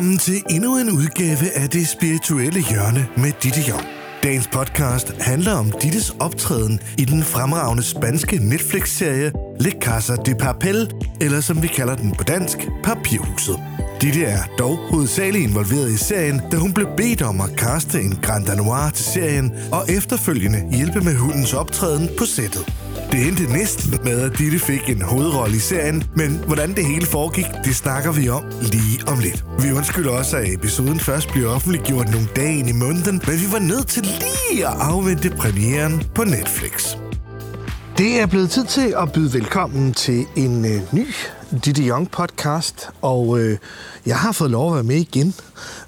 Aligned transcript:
Velkommen 0.00 0.18
til 0.18 0.42
endnu 0.50 0.78
en 0.78 0.90
udgave 0.90 1.50
af 1.54 1.70
det 1.70 1.88
spirituelle 1.88 2.60
hjørne 2.70 3.08
med 3.16 3.32
Ditte 3.42 3.60
Jong. 3.68 3.86
Dagens 4.22 4.46
podcast 4.46 5.12
handler 5.20 5.52
om 5.52 5.72
Dittes 5.82 6.10
optræden 6.20 6.80
i 6.98 7.04
den 7.04 7.22
fremragende 7.22 7.82
spanske 7.82 8.38
Netflix-serie 8.38 9.32
Le 9.60 9.70
Casa 9.70 10.16
de 10.16 10.34
Papel, 10.34 10.94
eller 11.20 11.40
som 11.40 11.62
vi 11.62 11.66
kalder 11.66 11.96
den 11.96 12.12
på 12.12 12.24
dansk, 12.24 12.58
Papirhuset. 12.84 13.60
Ditte 14.00 14.22
er 14.24 14.42
dog 14.58 14.76
hovedsageligt 14.76 15.48
involveret 15.48 15.90
i 15.90 15.96
serien, 15.96 16.40
da 16.52 16.56
hun 16.56 16.72
blev 16.72 16.88
bedt 16.96 17.22
om 17.22 17.40
at 17.40 17.56
kaste 17.56 18.00
en 18.00 18.18
Grand 18.22 18.56
Noir 18.56 18.90
til 18.90 19.04
serien 19.04 19.52
og 19.72 19.84
efterfølgende 19.88 20.76
hjælpe 20.76 21.00
med 21.00 21.14
hundens 21.14 21.54
optræden 21.54 22.08
på 22.18 22.24
sættet. 22.24 22.79
Det 23.12 23.28
endte 23.28 23.52
næsten 23.52 23.98
med, 24.04 24.20
at 24.20 24.38
Ditte 24.38 24.58
fik 24.58 24.90
en 24.90 25.02
hovedrolle 25.02 25.56
i 25.56 25.58
serien, 25.58 26.04
men 26.16 26.40
hvordan 26.46 26.74
det 26.74 26.86
hele 26.86 27.06
foregik, 27.06 27.46
det 27.64 27.76
snakker 27.76 28.12
vi 28.12 28.28
om 28.28 28.44
lige 28.62 28.98
om 29.08 29.18
lidt. 29.18 29.44
Vi 29.62 29.72
undskylder 29.72 30.10
også, 30.10 30.36
at 30.36 30.54
episoden 30.54 31.00
først 31.00 31.28
bliver 31.28 31.48
offentliggjort 31.48 32.10
nogle 32.10 32.28
dage 32.36 32.58
ind 32.58 32.68
i 32.68 32.72
måneden, 32.72 33.22
men 33.26 33.36
vi 33.40 33.52
var 33.52 33.58
nødt 33.58 33.86
til 33.86 34.02
lige 34.02 34.66
at 34.66 34.74
afvente 34.80 35.30
premieren 35.30 36.02
på 36.14 36.24
Netflix. 36.24 36.96
Det 37.98 38.20
er 38.20 38.26
blevet 38.26 38.50
tid 38.50 38.64
til 38.64 38.94
at 39.02 39.12
byde 39.12 39.32
velkommen 39.34 39.94
til 39.94 40.26
en 40.36 40.64
øh, 40.64 40.80
ny 40.92 41.06
Ditte 41.50 41.82
Young 41.82 42.10
podcast, 42.10 42.88
og 43.02 43.40
øh, 43.40 43.58
jeg 44.06 44.18
har 44.18 44.32
fået 44.32 44.50
lov 44.50 44.68
at 44.68 44.74
være 44.74 44.84
med 44.84 44.96
igen, 44.96 45.34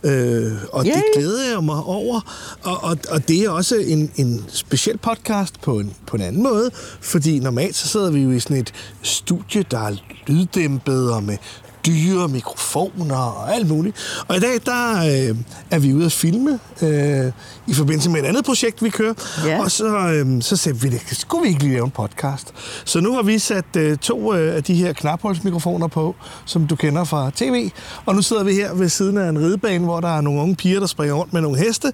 øh, 0.03 0.53
og 0.73 0.85
Yay. 0.85 0.93
det 0.93 1.03
glæder 1.15 1.53
jeg 1.53 1.65
mig 1.65 1.83
over. 1.85 2.21
Og, 2.63 2.85
og, 2.85 2.99
og 3.11 3.29
det 3.29 3.45
er 3.45 3.51
også 3.51 3.77
en, 3.77 4.13
en 4.17 4.45
speciel 4.49 4.99
podcast 4.99 5.61
på 5.61 5.79
en, 5.79 5.95
på 6.07 6.17
en 6.17 6.23
anden 6.23 6.43
måde, 6.43 6.71
fordi 7.01 7.39
normalt 7.39 7.77
så 7.77 7.89
sidder 7.89 8.11
vi 8.11 8.21
jo 8.21 8.31
i 8.31 8.41
sådan 8.41 8.57
et 8.57 8.73
studie, 9.03 9.65
der 9.71 9.79
er 9.79 9.97
lyddæmpet 10.27 11.13
og 11.13 11.23
med 11.23 11.37
dyre 11.87 12.29
mikrofoner 12.29 13.17
og 13.17 13.55
alt 13.55 13.69
muligt. 13.69 14.25
Og 14.29 14.37
i 14.37 14.41
dag, 14.41 14.61
der 14.65 14.99
øh, 14.99 15.37
er 15.71 15.79
vi 15.79 15.95
ude 15.95 16.07
at 16.07 16.13
filme 16.13 16.59
øh, 16.83 17.33
i 17.67 17.75
forbindelse 17.75 18.11
med 18.11 18.21
et 18.21 18.27
andet 18.27 18.45
projekt, 18.45 18.85
vi 18.85 18.91
kører. 18.91 19.15
Ja. 19.47 19.63
Og 19.63 19.71
så, 19.71 19.97
øh, 19.99 20.43
så 20.43 20.57
sagde 20.57 20.81
vi, 20.81 20.89
det 20.89 21.17
skulle 21.17 21.43
vi 21.43 21.49
ikke 21.49 21.63
lige 21.63 21.73
lave 21.73 21.85
en 21.85 21.91
podcast. 21.91 22.55
Så 22.85 23.01
nu 23.01 23.15
har 23.15 23.23
vi 23.23 23.39
sat 23.39 23.77
øh, 23.77 23.97
to 23.97 24.35
øh, 24.35 24.57
af 24.57 24.65
de 24.65 24.75
her 24.75 24.93
knaphulsmikrofoner 24.93 25.87
på, 25.87 26.17
som 26.45 26.67
du 26.67 26.77
kender 26.77 27.05
fra 27.05 27.31
tv. 27.35 27.71
Og 28.07 28.15
nu 28.15 28.23
sidder 28.23 28.45
vi 28.45 28.53
her 28.53 28.75
ved 28.75 28.89
siden 28.89 29.19
af 29.19 29.29
en 29.29 29.39
ridebane, 29.39 29.85
hvor 29.85 30.01
der 30.01 30.17
er 30.17 30.21
nogle 30.21 30.41
unge 30.41 30.57
piger, 30.57 30.81
der 30.81 30.87
springer 30.87 31.15
rundt 31.15 31.33
med 31.33 31.41
nogle 31.41 31.59
heste. 31.59 31.93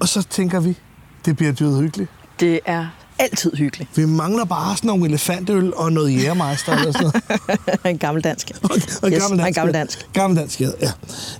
Og 0.00 0.08
så 0.08 0.22
tænker 0.22 0.60
vi, 0.60 0.78
det 1.24 1.36
bliver 1.36 1.52
dyrt 1.52 1.80
hyggeligt. 1.80 2.10
Det 2.40 2.60
er 2.66 2.86
altid 3.22 3.56
hyggeligt. 3.56 3.90
Vi 3.96 4.04
mangler 4.04 4.44
bare 4.44 4.76
sådan 4.76 4.88
nogle 4.88 5.06
elefantøl 5.06 5.74
og 5.74 5.92
noget 5.92 6.14
jægermeister 6.14 6.72
eller 6.72 6.92
sådan 6.92 7.10
noget. 7.46 7.84
en 7.94 7.98
gammel 7.98 8.24
dansk. 8.24 8.52
Og, 8.62 8.70
og 9.02 9.10
yes, 9.10 9.18
gammel 9.18 9.38
dansk. 9.38 9.48
En 9.48 9.54
gammel 9.54 9.74
dansk. 9.74 9.98
Ja. 10.14 10.20
Gammel 10.20 10.38
dansk, 10.38 10.60
ja. 10.60 10.68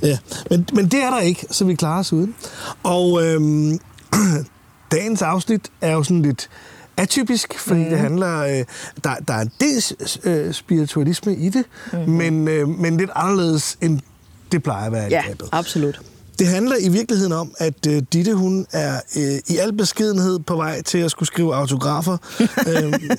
ja. 0.02 0.18
Men, 0.50 0.66
men 0.72 0.88
det 0.88 1.02
er 1.02 1.10
der 1.10 1.20
ikke, 1.20 1.46
så 1.50 1.64
vi 1.64 1.74
klarer 1.74 2.00
os 2.00 2.12
uden. 2.12 2.34
Og 2.82 3.24
øhm, 3.24 3.78
dagens 4.92 5.22
afsnit 5.22 5.70
er 5.80 5.92
jo 5.92 6.02
sådan 6.02 6.22
lidt 6.22 6.48
atypisk, 6.96 7.58
fordi 7.58 7.80
mm. 7.80 7.90
det 7.90 7.98
handler... 7.98 8.38
Øh, 8.38 8.64
der, 9.04 9.14
der 9.28 9.34
er 9.34 9.40
en 9.40 9.50
del 9.60 9.82
øh, 10.24 10.52
spiritualisme 10.52 11.36
i 11.36 11.48
det, 11.48 11.64
mm. 11.92 11.98
men, 11.98 12.48
øh, 12.48 12.68
men 12.68 12.96
lidt 12.96 13.10
anderledes 13.14 13.78
end 13.80 14.00
det 14.52 14.62
plejer 14.62 14.86
at 14.86 14.92
være 14.92 15.08
ja, 15.10 15.22
i 15.22 15.26
Ja, 15.28 15.46
absolut. 15.52 16.00
Det 16.38 16.46
handler 16.46 16.76
i 16.80 16.88
virkeligheden 16.88 17.32
om, 17.32 17.54
at 17.58 17.86
uh, 17.86 17.92
Ditte 18.12 18.34
hun 18.34 18.66
er 18.72 19.00
uh, 19.16 19.22
i 19.22 19.58
al 19.58 19.72
beskedenhed 19.72 20.38
på 20.38 20.56
vej 20.56 20.82
til 20.82 20.98
at 20.98 21.10
skulle 21.10 21.26
skrive 21.26 21.54
autografer, 21.54 22.16
øhm, 22.68 23.10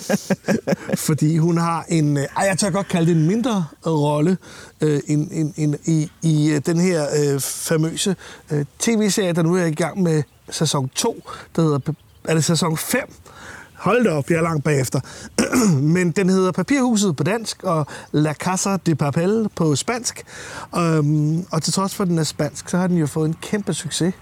fordi 0.96 1.38
hun 1.38 1.58
har 1.58 1.86
en, 1.90 2.18
uh, 2.18 2.24
jeg 2.38 2.56
tør 2.60 2.70
godt 2.70 2.88
kalde 2.88 3.08
det 3.08 3.16
en 3.16 3.28
mindre 3.28 3.66
rolle 3.86 4.38
uh, 4.82 5.00
in, 5.08 5.32
in, 5.32 5.54
in, 5.58 5.76
i, 5.86 6.12
i 6.22 6.52
uh, 6.56 6.62
den 6.66 6.80
her 6.80 7.34
uh, 7.34 7.42
famøse 7.42 8.16
uh, 8.52 8.62
tv-serie, 8.80 9.34
der 9.34 9.42
nu 9.42 9.56
er 9.56 9.66
i 9.66 9.74
gang 9.74 10.04
med 10.04 10.24
sæson 10.50 10.90
2, 10.96 11.24
der 11.56 11.62
hedder, 11.62 11.80
er 12.24 12.34
det 12.34 12.44
sæson 12.44 12.78
5? 12.78 13.02
Hold 13.84 14.04
da 14.04 14.10
op, 14.10 14.30
jeg 14.30 14.38
er 14.38 14.42
langt 14.42 14.64
bagefter. 14.64 15.00
Men 15.96 16.12
den 16.12 16.30
hedder 16.30 16.52
Papirhuset 16.52 17.16
på 17.16 17.24
dansk, 17.24 17.64
og 17.64 17.88
La 18.12 18.34
Casa 18.34 18.78
de 18.78 18.96
Papel 18.96 19.48
på 19.56 19.76
spansk. 19.76 20.24
Um, 20.72 21.46
og 21.52 21.62
til 21.62 21.74
trods 21.74 21.96
for, 21.96 22.04
at 22.04 22.10
den 22.10 22.20
er 22.20 22.24
spansk, 22.24 22.70
så 22.70 22.78
har 22.78 22.88
den 22.88 22.98
jo 22.98 23.08
fået 23.08 23.28
en 23.28 23.36
kæmpe 23.42 23.74
succes. 23.74 24.14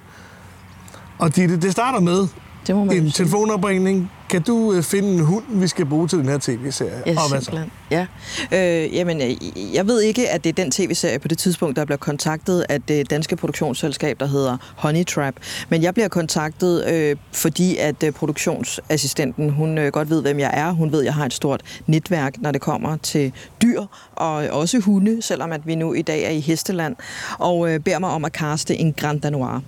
Og 1.18 1.36
det, 1.36 1.62
det 1.62 1.72
starter 1.72 2.00
med 2.00 2.28
det 2.68 2.98
en 2.98 3.12
telefonopringning. 3.12 4.12
Kan 4.32 4.42
du 4.42 4.74
øh, 4.74 4.84
finde 4.84 5.14
en 5.14 5.20
hund, 5.20 5.44
vi 5.50 5.68
skal 5.68 5.86
bruge 5.86 6.08
til 6.08 6.20
den 6.20 6.30
her 6.30 6.38
tv-serie? 6.38 7.04
Ja, 7.06 7.12
og 7.12 7.30
hvad 7.30 7.42
så? 7.42 7.60
Ja. 7.92 8.06
Øh, 8.52 8.96
jamen, 8.96 9.22
øh, 9.22 9.36
jeg 9.74 9.88
ved 9.88 10.02
ikke, 10.02 10.30
at 10.30 10.44
det 10.44 10.50
er 10.50 10.64
den 10.64 10.72
tv-serie 10.72 11.20
på 11.20 11.28
det 11.28 11.38
tidspunkt, 11.38 11.76
der 11.76 11.86
bliver 11.86 11.98
kontaktet 11.98 12.66
af 12.70 12.82
det 12.82 13.10
danske 13.10 13.36
produktionsselskab, 13.36 14.20
der 14.20 14.26
hedder 14.26 14.58
Honey 14.76 15.06
Trap. 15.06 15.34
Men 15.70 15.84
jeg 15.84 15.94
bliver 15.94 16.08
kontaktet, 16.08 16.88
øh, 16.88 17.16
fordi 17.32 17.78
at 17.78 18.04
øh, 18.04 18.12
produktionsassistenten, 18.12 19.50
hun 19.50 19.78
øh, 19.78 19.92
godt 19.92 20.10
ved, 20.10 20.22
hvem 20.22 20.40
jeg 20.40 20.52
er. 20.54 20.72
Hun 20.72 20.92
ved, 20.92 21.00
at 21.00 21.06
jeg 21.06 21.14
har 21.14 21.26
et 21.26 21.34
stort 21.34 21.62
netværk, 21.88 22.42
når 22.42 22.52
det 22.52 22.62
kommer 22.62 22.98
til 22.98 23.34
dyr 23.62 23.82
og 24.16 24.34
også 24.34 24.80
hunde, 24.80 25.22
selvom 25.22 25.52
at 25.52 25.68
vi 25.68 25.76
nu 25.76 25.94
i 25.94 26.02
dag 26.02 26.24
er 26.24 26.30
i 26.30 26.40
Hesteland, 26.40 26.96
og 27.40 27.74
øh, 27.74 27.80
beder 27.80 28.00
mig 28.00 28.10
om 28.10 28.26
at 28.26 28.32
kaste 28.32 28.76
en 28.76 28.94
Grand 28.94 29.22
Danois. 29.22 29.62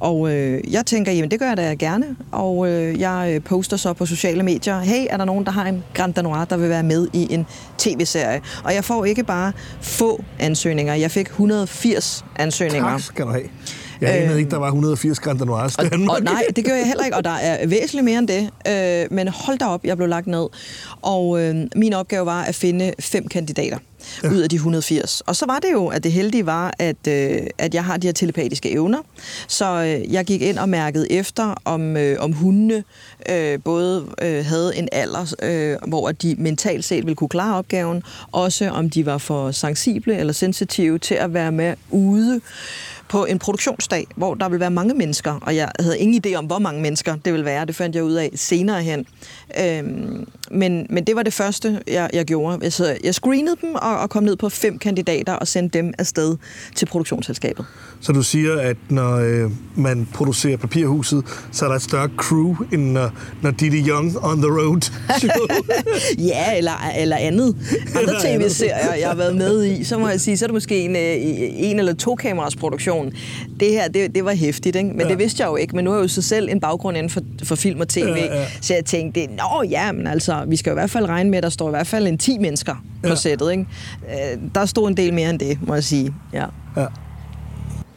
Og 0.00 0.34
øh, 0.34 0.72
jeg 0.72 0.86
tænker, 0.86 1.12
jamen 1.12 1.30
det 1.30 1.38
gør 1.38 1.48
jeg 1.48 1.56
da 1.56 1.74
gerne, 1.74 2.16
og 2.32 2.68
øh, 2.68 3.00
jeg 3.00 3.40
poster 3.44 3.76
så 3.76 3.92
på 3.92 4.06
sociale 4.08 4.42
medier, 4.42 4.80
hey, 4.80 5.06
er 5.10 5.16
der 5.16 5.24
nogen, 5.24 5.44
der 5.44 5.50
har 5.50 5.64
en 5.64 5.84
Grand 5.94 6.14
Danois, 6.14 6.48
der 6.48 6.56
vil 6.56 6.68
være 6.68 6.82
med 6.82 7.08
i 7.12 7.26
en 7.30 7.46
tv-serie? 7.78 8.40
Og 8.64 8.74
jeg 8.74 8.84
får 8.84 9.04
ikke 9.04 9.24
bare 9.24 9.52
få 9.80 10.24
ansøgninger, 10.38 10.94
jeg 10.94 11.10
fik 11.10 11.26
180 11.26 12.24
ansøgninger. 12.36 12.88
Tak 12.88 13.00
skal 13.00 13.24
du 13.24 13.30
have. 13.30 13.44
Jeg 14.00 14.16
anede 14.16 14.32
øh, 14.32 14.38
ikke, 14.38 14.50
der 14.50 14.56
var 14.56 14.66
180 14.66 15.20
Grand 15.20 15.38
Danois 15.38 15.74
i 15.74 15.76
Danmark. 15.76 16.10
Og, 16.10 16.16
og 16.16 16.22
nej, 16.22 16.42
det 16.56 16.64
gør 16.64 16.74
jeg 16.74 16.86
heller 16.86 17.04
ikke, 17.04 17.16
og 17.16 17.24
der 17.24 17.30
er 17.30 17.66
væsentligt 17.66 18.04
mere 18.04 18.18
end 18.18 18.28
det. 18.28 18.50
Øh, 18.68 19.16
men 19.16 19.28
hold 19.28 19.58
da 19.58 19.66
op, 19.66 19.84
jeg 19.84 19.96
blev 19.96 20.08
lagt 20.08 20.26
ned. 20.26 20.46
Og 21.02 21.42
øh, 21.42 21.56
min 21.76 21.92
opgave 21.92 22.26
var 22.26 22.42
at 22.42 22.54
finde 22.54 22.92
fem 23.00 23.28
kandidater 23.28 23.78
ja. 24.22 24.30
ud 24.30 24.38
af 24.38 24.48
de 24.48 24.56
180. 24.56 25.20
Og 25.20 25.36
så 25.36 25.46
var 25.46 25.58
det 25.58 25.72
jo, 25.72 25.86
at 25.86 26.04
det 26.04 26.12
heldige 26.12 26.46
var, 26.46 26.74
at, 26.78 27.06
øh, 27.08 27.40
at 27.58 27.74
jeg 27.74 27.84
har 27.84 27.96
de 27.96 28.06
her 28.06 28.12
telepatiske 28.12 28.70
evner. 28.70 28.98
Så 29.48 29.82
øh, 29.82 30.12
jeg 30.12 30.24
gik 30.24 30.42
ind 30.42 30.58
og 30.58 30.68
mærkede 30.68 31.12
efter, 31.12 31.54
om, 31.64 31.96
øh, 31.96 32.16
om 32.20 32.32
hundene 32.32 32.84
øh, 33.30 33.58
både 33.64 34.06
øh, 34.22 34.44
havde 34.44 34.76
en 34.76 34.88
alder, 34.92 35.34
øh, 35.42 35.88
hvor 35.88 36.12
de 36.12 36.34
mentalt 36.38 36.84
set 36.84 37.06
ville 37.06 37.16
kunne 37.16 37.28
klare 37.28 37.56
opgaven, 37.56 38.02
også 38.32 38.70
om 38.70 38.90
de 38.90 39.06
var 39.06 39.18
for 39.18 39.50
sensible 39.50 40.16
eller 40.16 40.32
sensitive 40.32 40.98
til 40.98 41.14
at 41.14 41.34
være 41.34 41.52
med 41.52 41.74
ude 41.90 42.40
på 43.08 43.24
en 43.24 43.38
produktionsdag, 43.38 44.06
hvor 44.16 44.34
der 44.34 44.48
vil 44.48 44.60
være 44.60 44.70
mange 44.70 44.94
mennesker, 44.94 45.38
og 45.42 45.56
jeg 45.56 45.70
havde 45.80 45.98
ingen 45.98 46.22
idé 46.26 46.34
om, 46.34 46.44
hvor 46.44 46.58
mange 46.58 46.82
mennesker 46.82 47.16
det 47.24 47.32
vil 47.32 47.44
være. 47.44 47.66
Det 47.66 47.76
fandt 47.76 47.96
jeg 47.96 48.04
ud 48.04 48.12
af 48.12 48.30
senere 48.34 48.82
hen. 48.82 49.06
Øhm, 49.60 50.28
men, 50.50 50.86
men 50.90 51.04
det 51.04 51.16
var 51.16 51.22
det 51.22 51.32
første, 51.32 51.80
jeg, 51.86 52.10
jeg 52.12 52.24
gjorde. 52.24 52.58
Altså, 52.64 52.96
jeg 53.04 53.14
screenede 53.14 53.56
dem 53.60 53.74
og, 53.74 53.98
og 53.98 54.10
kom 54.10 54.22
ned 54.22 54.36
på 54.36 54.48
fem 54.48 54.78
kandidater 54.78 55.32
og 55.32 55.48
sendte 55.48 55.78
dem 55.78 55.94
afsted 55.98 56.36
til 56.74 56.86
produktionsselskabet. 56.86 57.64
Så 58.00 58.12
du 58.12 58.22
siger, 58.22 58.60
at 58.60 58.76
når 58.88 59.14
øh, 59.14 59.50
man 59.76 60.08
producerer 60.14 60.56
Papirhuset, 60.56 61.24
så 61.52 61.64
er 61.64 61.68
der 61.68 61.76
et 61.76 61.82
større 61.82 62.08
crew, 62.16 62.56
end 62.72 62.92
når, 62.92 63.10
når 63.42 63.50
Didi 63.50 63.88
Young 63.88 64.16
on 64.22 64.36
the 64.42 64.50
road 64.50 64.90
Ja, 66.32 66.56
eller, 66.56 66.72
eller 66.96 67.16
andet. 67.16 67.56
Andre 67.94 68.14
tv-serier, 68.22 68.94
jeg 68.94 69.08
har 69.08 69.16
været 69.16 69.36
med 69.36 69.64
i, 69.64 69.84
så 69.84 69.98
må 69.98 70.08
jeg 70.08 70.20
sige, 70.20 70.36
så 70.36 70.44
er 70.44 70.46
det 70.46 70.54
måske 70.54 70.80
en, 70.80 70.96
øh, 70.96 71.14
en 71.70 71.78
eller 71.78 71.94
to 71.94 72.14
kameras 72.14 72.56
produktion. 72.56 72.97
Det 73.60 73.70
her, 73.70 73.88
det, 73.88 74.14
det 74.14 74.24
var 74.24 74.32
hæftigt, 74.32 74.76
ikke? 74.76 74.88
men 74.88 75.00
ja. 75.00 75.08
det 75.08 75.18
vidste 75.18 75.42
jeg 75.42 75.48
jo 75.50 75.56
ikke. 75.56 75.76
Men 75.76 75.84
nu 75.84 75.90
har 75.90 75.98
jeg 75.98 76.02
jo 76.02 76.08
så 76.08 76.22
selv 76.22 76.48
en 76.50 76.60
baggrund 76.60 76.96
inden 76.96 77.10
for, 77.10 77.20
for 77.44 77.54
film 77.54 77.80
og 77.80 77.88
tv, 77.88 78.06
ja, 78.06 78.40
ja. 78.40 78.46
så 78.60 78.74
jeg 78.74 78.84
tænkte, 78.84 79.26
nå 79.26 79.62
ja, 79.70 79.92
men 79.92 80.06
altså, 80.06 80.44
vi 80.48 80.56
skal 80.56 80.70
jo 80.70 80.74
i 80.74 80.80
hvert 80.80 80.90
fald 80.90 81.06
regne 81.06 81.30
med, 81.30 81.38
at 81.38 81.42
der 81.42 81.50
står 81.50 81.68
i 81.68 81.70
hvert 81.70 81.86
fald 81.86 82.06
en 82.06 82.18
10 82.18 82.38
mennesker 82.38 82.74
på 83.02 83.08
ja. 83.08 83.14
sættet. 83.14 83.50
Ikke? 83.50 83.66
Øh, 84.02 84.38
der 84.54 84.66
stod 84.66 84.88
en 84.88 84.96
del 84.96 85.14
mere 85.14 85.30
end 85.30 85.38
det, 85.38 85.58
må 85.66 85.74
jeg 85.74 85.84
sige. 85.84 86.14
Ja. 86.32 86.46
ja. 86.76 86.86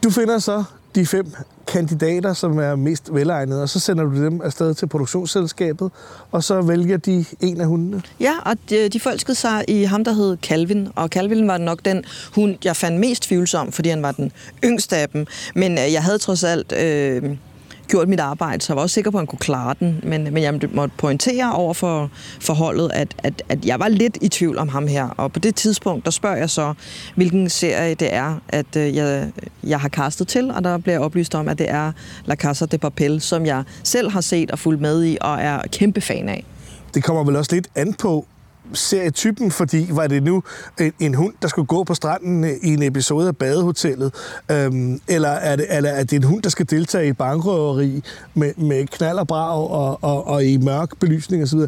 Du 0.04 0.10
finder 0.10 0.40
så 0.40 0.64
de 0.96 1.06
fem 1.06 1.26
kandidater, 1.68 2.34
som 2.34 2.60
er 2.60 2.76
mest 2.76 3.14
velegnede, 3.14 3.62
og 3.64 3.70
så 3.70 3.80
sender 3.80 4.04
du 4.04 4.24
dem 4.26 4.42
afsted 4.42 4.74
til 4.74 4.88
produktionsselskabet, 4.88 5.92
og 6.32 6.44
så 6.44 6.62
vælger 6.62 6.98
de 6.98 7.26
en 7.40 7.62
af 7.62 7.68
hundene. 7.68 8.02
Ja, 8.20 8.34
og 8.46 8.58
de, 8.70 8.90
de 8.90 9.00
forelskede 9.00 9.36
sig 9.36 9.66
i 9.68 9.84
ham, 9.84 10.04
der 10.04 10.12
hed 10.12 10.38
Calvin, 10.42 10.88
og 10.96 11.10
Calvin 11.10 11.48
var 11.48 11.58
nok 11.58 11.80
den 11.86 12.04
hund, 12.36 12.56
jeg 12.64 12.76
fandt 12.76 13.00
mest 13.00 13.24
tvivlsom, 13.24 13.72
fordi 13.72 13.90
han 13.90 14.04
var 14.04 14.12
den 14.12 14.32
yngste 14.64 14.98
af 14.98 15.10
dem. 15.10 15.26
Men 15.56 15.72
øh, 15.72 15.94
jeg 15.94 16.04
havde 16.04 16.18
trods 16.18 16.44
alt... 16.44 16.72
Øh, 16.72 17.38
gjort 17.92 18.08
mit 18.08 18.20
arbejde, 18.20 18.62
så 18.62 18.74
jeg 18.74 18.76
var 18.76 18.82
også 18.82 18.94
sikker 18.94 19.12
på, 19.12 19.18
at 19.18 19.20
han 19.20 19.28
kunne 19.28 19.40
klare 19.40 19.76
den. 19.80 20.00
Men, 20.04 20.24
men 20.24 20.44
jeg 20.44 20.60
måtte 20.74 20.96
pointere 20.98 21.54
over 21.54 21.74
for 21.74 22.10
forholdet, 22.40 22.92
at, 22.94 23.16
at, 23.18 23.44
at 23.50 23.66
jeg 23.66 23.80
var 23.80 23.88
lidt 23.88 24.18
i 24.22 24.28
tvivl 24.28 24.58
om 24.58 24.70
ham 24.70 24.88
her. 24.88 25.08
Og 25.08 25.32
på 25.32 25.40
det 25.40 25.56
tidspunkt, 25.56 26.06
der 26.06 26.12
spørger 26.12 26.38
jeg 26.38 26.50
så, 26.50 26.74
hvilken 27.16 27.50
serie 27.50 27.96
det 27.96 28.14
er, 28.14 28.36
at 28.50 28.76
øh, 28.76 28.96
jeg, 28.96 29.32
jeg 29.64 29.80
har 29.80 29.90
kastet 29.90 30.28
til, 30.28 30.52
og 30.52 30.64
der 30.64 30.78
bliver 30.78 31.00
oplyst 31.00 31.36
om, 31.36 31.48
at 31.48 31.60
det 31.60 31.70
er 31.70 31.92
La 32.26 32.36
Casa 32.36 32.66
de 32.66 32.78
Papel, 32.78 33.22
som 33.22 33.46
jeg 33.46 33.64
selv 33.84 34.12
har 34.12 34.22
set 34.22 34.52
og 34.52 34.60
fulgt 34.60 34.82
med 34.82 35.06
i, 35.06 35.18
og 35.22 35.42
er 35.42 35.62
kæmpe 35.72 36.02
fan 36.02 36.30
af. 36.30 36.46
Det 36.94 37.04
kommer 37.04 37.24
vel 37.24 37.36
også 37.36 37.56
lidt 37.56 37.68
an 37.76 37.94
på, 37.94 38.26
serietypen, 38.74 39.52
fordi 39.52 39.88
var 39.90 40.08
det 40.08 40.24
nu 40.24 40.44
en, 40.80 40.94
en 41.00 41.14
hund, 41.14 41.34
der 41.42 41.48
skulle 41.48 41.66
gå 41.66 41.84
på 41.84 41.94
stranden 41.94 42.44
øh, 42.44 42.52
i 42.62 42.74
en 42.74 42.84
episode 42.84 43.28
af 43.28 43.38
Badehotellet, 43.38 44.14
øhm, 44.52 45.02
eller, 45.08 45.30
er 45.30 45.56
det, 45.56 45.66
eller 45.70 45.90
er 45.90 46.04
det 46.04 46.14
en 46.14 46.24
hund, 46.24 46.42
der 46.42 46.50
skal 46.50 46.70
deltage 46.70 47.08
i 47.08 47.14
bankrøveri 47.14 48.04
med, 48.34 48.54
med 48.58 48.88
knald 48.88 49.18
og 49.18 49.28
brag 49.28 49.70
og, 49.70 50.04
og, 50.04 50.28
og 50.28 50.46
i 50.46 50.58
mørk 50.58 50.90
belysning 51.00 51.44
osv.? 51.44 51.60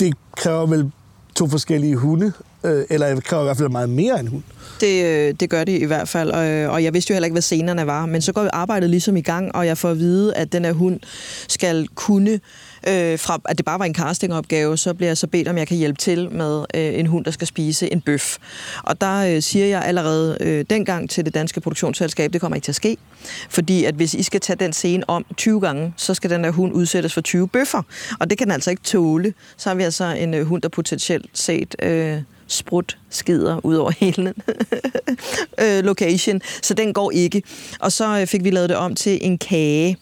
Det 0.00 0.14
kræver 0.36 0.66
vel 0.66 0.90
to 1.36 1.48
forskellige 1.48 1.96
hunde, 1.96 2.32
øh, 2.64 2.84
eller 2.90 3.14
det 3.14 3.24
kræver 3.24 3.42
i 3.42 3.46
hvert 3.46 3.56
fald 3.56 3.68
meget 3.68 3.88
mere 3.88 4.20
end 4.20 4.28
hund. 4.28 4.42
Det, 4.80 5.04
øh, 5.04 5.34
det 5.40 5.50
gør 5.50 5.64
det 5.64 5.82
i 5.82 5.84
hvert 5.84 6.08
fald, 6.08 6.30
og, 6.30 6.46
øh, 6.46 6.72
og 6.72 6.84
jeg 6.84 6.94
vidste 6.94 7.10
jo 7.10 7.14
heller 7.14 7.26
ikke, 7.26 7.34
hvad 7.34 7.42
scenerne 7.42 7.86
var. 7.86 8.06
Men 8.06 8.22
så 8.22 8.32
går 8.32 8.48
arbejdet 8.52 8.90
ligesom 8.90 9.16
i 9.16 9.20
gang, 9.20 9.54
og 9.54 9.66
jeg 9.66 9.78
får 9.78 9.90
at 9.90 9.98
vide, 9.98 10.34
at 10.34 10.52
den 10.52 10.64
her 10.64 10.72
hund 10.72 11.00
skal 11.48 11.88
kunne 11.94 12.40
øh, 12.86 13.18
fra 13.18 13.40
at 13.44 13.58
det 13.58 13.64
bare 13.64 13.78
var 13.78 13.84
en 13.84 13.94
castingopgave, 13.94 14.78
så 14.78 14.94
bliver 14.94 15.08
jeg 15.08 15.18
så 15.18 15.26
bedt, 15.26 15.48
om 15.48 15.58
jeg 15.58 15.68
kan 15.68 15.76
hjælpe 15.76 15.98
til 15.98 16.30
med 16.30 16.64
øh, 16.74 16.98
en 16.98 17.06
hund, 17.06 17.24
der 17.24 17.30
skal 17.30 17.46
spise 17.46 17.92
en 17.92 18.00
bøf. 18.00 18.36
Og 18.82 19.00
der 19.00 19.34
øh, 19.34 19.42
siger 19.42 19.66
jeg 19.66 19.84
allerede 19.84 20.36
øh, 20.40 20.64
dengang 20.70 21.10
til 21.10 21.24
det 21.24 21.34
danske 21.34 21.60
produktionsselskab, 21.60 22.32
det 22.32 22.40
kommer 22.40 22.56
ikke 22.56 22.64
til 22.64 22.72
at 22.72 22.76
ske. 22.76 22.96
Fordi 23.48 23.84
at 23.84 23.94
hvis 23.94 24.14
I 24.14 24.22
skal 24.22 24.40
tage 24.40 24.56
den 24.56 24.72
scene 24.72 25.10
om 25.10 25.24
20 25.36 25.60
gange, 25.60 25.94
så 25.96 26.14
skal 26.14 26.30
den 26.30 26.44
der 26.44 26.50
hund 26.50 26.72
udsættes 26.72 27.14
for 27.14 27.20
20 27.20 27.48
bøffer. 27.48 27.82
Og 28.20 28.30
det 28.30 28.38
kan 28.38 28.46
den 28.46 28.52
altså 28.52 28.70
ikke 28.70 28.82
tåle. 28.82 29.34
Så 29.56 29.68
har 29.68 29.74
vi 29.76 29.82
altså 29.82 30.04
en 30.04 30.34
øh, 30.34 30.46
hund, 30.46 30.62
der 30.62 30.68
potentielt 30.68 31.30
set... 31.32 31.76
Øh, 31.82 32.22
sprut 32.46 32.98
skider 33.10 33.66
ud 33.66 33.74
over 33.74 33.90
hele 34.00 34.34
øh, 35.60 35.84
location, 35.84 36.40
så 36.62 36.74
den 36.74 36.92
går 36.92 37.10
ikke. 37.10 37.42
Og 37.80 37.92
så 37.92 38.20
øh, 38.20 38.26
fik 38.26 38.44
vi 38.44 38.50
lavet 38.50 38.68
det 38.68 38.76
om 38.76 38.94
til 38.94 39.18
en 39.22 39.38
kage. 39.38 39.96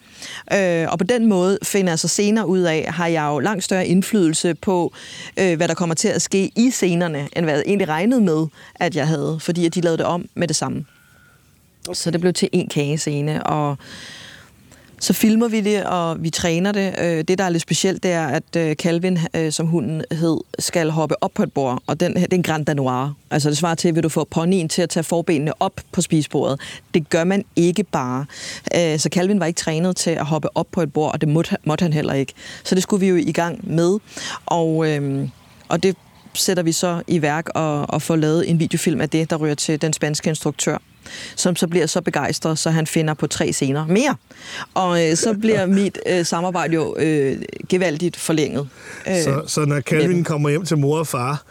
Øh, 0.53 0.87
og 0.91 0.99
på 0.99 1.05
den 1.05 1.27
måde 1.27 1.59
finder 1.62 1.93
jeg 1.93 1.99
så 1.99 2.09
senere 2.09 2.47
ud 2.47 2.61
af, 2.61 2.87
har 2.89 3.06
jeg 3.06 3.29
jo 3.31 3.39
langt 3.39 3.65
større 3.65 3.87
indflydelse 3.87 4.55
på, 4.55 4.93
øh, 5.37 5.56
hvad 5.56 5.69
der 5.69 5.75
kommer 5.75 5.94
til 5.94 6.09
at 6.09 6.23
ske 6.23 6.50
i 6.56 6.71
scenerne, 6.71 7.29
end 7.37 7.44
hvad 7.44 7.55
jeg 7.55 7.65
egentlig 7.67 7.89
regnede 7.89 8.21
med, 8.21 8.47
at 8.75 8.97
jeg 8.97 9.09
havde, 9.09 9.39
fordi 9.41 9.67
at 9.67 9.75
de 9.75 9.81
lavede 9.81 9.99
det 9.99 10.06
om 10.06 10.29
med 10.35 10.49
det 10.49 10.56
samme. 10.56 10.85
Okay. 11.89 11.94
Så 11.94 12.11
det 12.11 12.21
blev 12.21 12.33
til 12.33 12.49
en 12.53 12.69
kagescene, 12.69 13.47
og 13.47 13.77
så 15.03 15.13
filmer 15.13 15.49
vi 15.49 15.61
det, 15.61 15.85
og 15.85 16.23
vi 16.23 16.31
træner 16.31 16.73
det. 16.73 16.95
Øh, 16.99 17.25
det, 17.29 17.39
der 17.39 17.45
er 17.45 17.49
lidt 17.49 17.63
specielt, 17.63 18.03
det 18.03 18.11
er, 18.11 18.27
at 18.27 18.57
øh, 18.57 18.75
Calvin, 18.75 19.19
øh, 19.37 19.53
som 19.53 19.67
hunden 19.67 20.05
hed, 20.13 20.39
skal 20.59 20.91
hoppe 20.91 21.23
op 21.23 21.31
på 21.35 21.43
et 21.43 21.53
bord, 21.53 21.83
og 21.87 22.01
den, 22.01 22.15
det 22.15 22.33
er 22.33 22.37
en 22.37 22.43
Grand 22.43 22.67
Danois. 22.67 23.11
Altså 23.31 23.49
det 23.51 23.59
svarer 23.59 23.75
til, 23.75 23.99
at 23.99 24.05
du 24.05 24.09
få 24.09 24.25
ponyen 24.25 24.69
til 24.69 24.83
at 24.83 24.91
tage 24.91 25.05
forbenene 25.05 25.53
op 25.63 25.81
på 25.93 26.01
spisebordet. 26.01 26.61
Det 26.95 27.11
gør 27.11 27.25
man 27.25 27.45
ikke 27.57 27.85
bare. 27.85 28.27
Øh, 28.77 28.99
så 28.99 29.09
Calvin 29.13 29.41
var 29.41 29.47
ikke 29.47 29.59
trænet 29.59 29.97
til 29.97 30.11
at 30.11 30.27
hoppe 30.27 30.57
op 30.57 30.67
på 30.73 30.83
et 30.83 30.93
bord, 30.93 31.13
og 31.13 31.21
det 31.21 31.29
måtte, 31.29 31.57
måtte 31.65 31.83
han 31.83 31.93
heller 31.93 32.15
ikke. 32.15 32.33
Så 32.65 32.75
det 32.75 32.83
skulle 32.83 33.01
vi 33.01 33.09
jo 33.09 33.17
i 33.17 33.33
gang 33.33 33.75
med, 33.75 33.99
og, 34.47 34.89
øhm, 34.89 35.31
og 35.69 35.83
det 35.83 35.97
sætter 36.35 36.63
vi 36.63 36.73
så 36.73 37.03
i 37.07 37.23
værk 37.23 37.49
og, 37.55 37.91
og 37.91 38.03
får 38.03 38.17
lavet 38.17 38.51
en 38.51 38.59
videofilm 38.59 39.01
af 39.01 39.11
det, 39.11 39.31
der 39.31 39.37
ryger 39.37 39.55
til 39.55 39.83
den 39.83 39.93
spanske 39.93 40.29
instruktør 40.29 40.79
som 41.37 41.57
så 41.57 41.67
bliver 41.67 41.87
så 41.87 42.01
begejstret, 42.01 42.59
så 42.59 42.71
han 42.71 42.87
finder 42.87 43.15
på 43.15 43.27
tre 43.27 43.53
scener 43.53 43.87
mere. 43.87 44.17
Og 44.75 45.09
øh, 45.09 45.17
så 45.17 45.35
bliver 45.35 45.67
mit 45.81 45.99
øh, 46.07 46.27
samarbejde 46.27 46.75
jo 46.75 46.97
øh, 46.99 47.43
gevaldigt 47.69 48.17
forlænget. 48.17 48.69
Øh, 49.09 49.23
så, 49.23 49.43
så 49.47 49.65
når 49.65 49.81
Calvin 49.81 50.25
kommer 50.25 50.51
hjem 50.51 50.65
til 50.65 50.79
mor 50.79 50.99
og 50.99 51.07
far, 51.07 51.43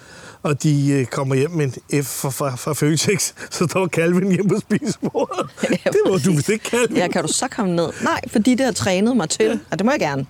og 0.43 0.63
de 0.63 0.91
øh, 0.91 1.05
kommer 1.05 1.35
hjem 1.35 1.51
med 1.51 1.71
en 1.89 2.03
F 2.03 2.07
fra, 2.07 2.29
fra, 2.29 2.55
fra 2.55 2.73
Føtex, 2.73 3.33
så 3.55 3.67
står 3.69 3.87
Calvin 3.87 4.31
hjem 4.31 4.47
på 4.47 4.59
spisebordet. 4.59 5.49
Ja, 5.63 5.89
det 5.95 5.99
må 6.05 6.17
du 6.17 6.31
vist 6.31 6.49
ikke, 6.49 6.69
Calvin. 6.69 6.97
Ja, 6.97 7.07
kan 7.07 7.21
du 7.21 7.33
så 7.33 7.47
komme 7.47 7.75
ned? 7.75 7.89
Nej, 8.01 8.21
fordi 8.27 8.55
det 8.55 8.65
har 8.65 8.73
trænet 8.73 9.17
mig 9.17 9.29
til, 9.29 9.59
og 9.71 9.79
det 9.79 9.85
må 9.85 9.91
jeg 9.91 9.99
gerne. 9.99 10.25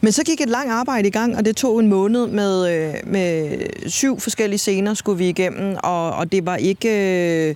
Men 0.00 0.12
så 0.12 0.24
gik 0.24 0.40
et 0.40 0.48
langt 0.48 0.72
arbejde 0.72 1.08
i 1.08 1.10
gang, 1.10 1.36
og 1.36 1.44
det 1.44 1.56
tog 1.56 1.80
en 1.80 1.88
måned 1.88 2.26
med, 2.26 2.74
øh, 2.74 2.94
med 3.06 3.58
syv 3.86 4.20
forskellige 4.20 4.58
scener, 4.58 4.94
skulle 4.94 5.18
vi 5.18 5.28
igennem, 5.28 5.76
og, 5.82 6.12
og 6.12 6.32
det 6.32 6.46
var 6.46 6.56
ikke... 6.56 6.88
Øh, 7.48 7.54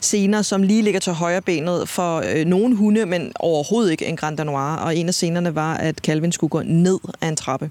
scener, 0.00 0.42
som 0.42 0.62
lige 0.62 0.82
ligger 0.82 1.00
til 1.00 1.12
højre 1.12 1.42
benet 1.42 1.88
for 1.88 2.22
øh, 2.34 2.44
nogle 2.46 2.76
hunde, 2.76 3.06
men 3.06 3.32
overhovedet 3.34 3.90
ikke 3.90 4.06
en 4.06 4.16
Grand 4.16 4.36
Danois. 4.36 4.80
Og 4.80 4.96
en 4.96 5.08
af 5.08 5.14
scenerne 5.14 5.54
var, 5.54 5.76
at 5.76 5.98
Calvin 5.98 6.32
skulle 6.32 6.50
gå 6.50 6.62
ned 6.62 6.98
af 7.20 7.28
en 7.28 7.36
trappe. 7.36 7.70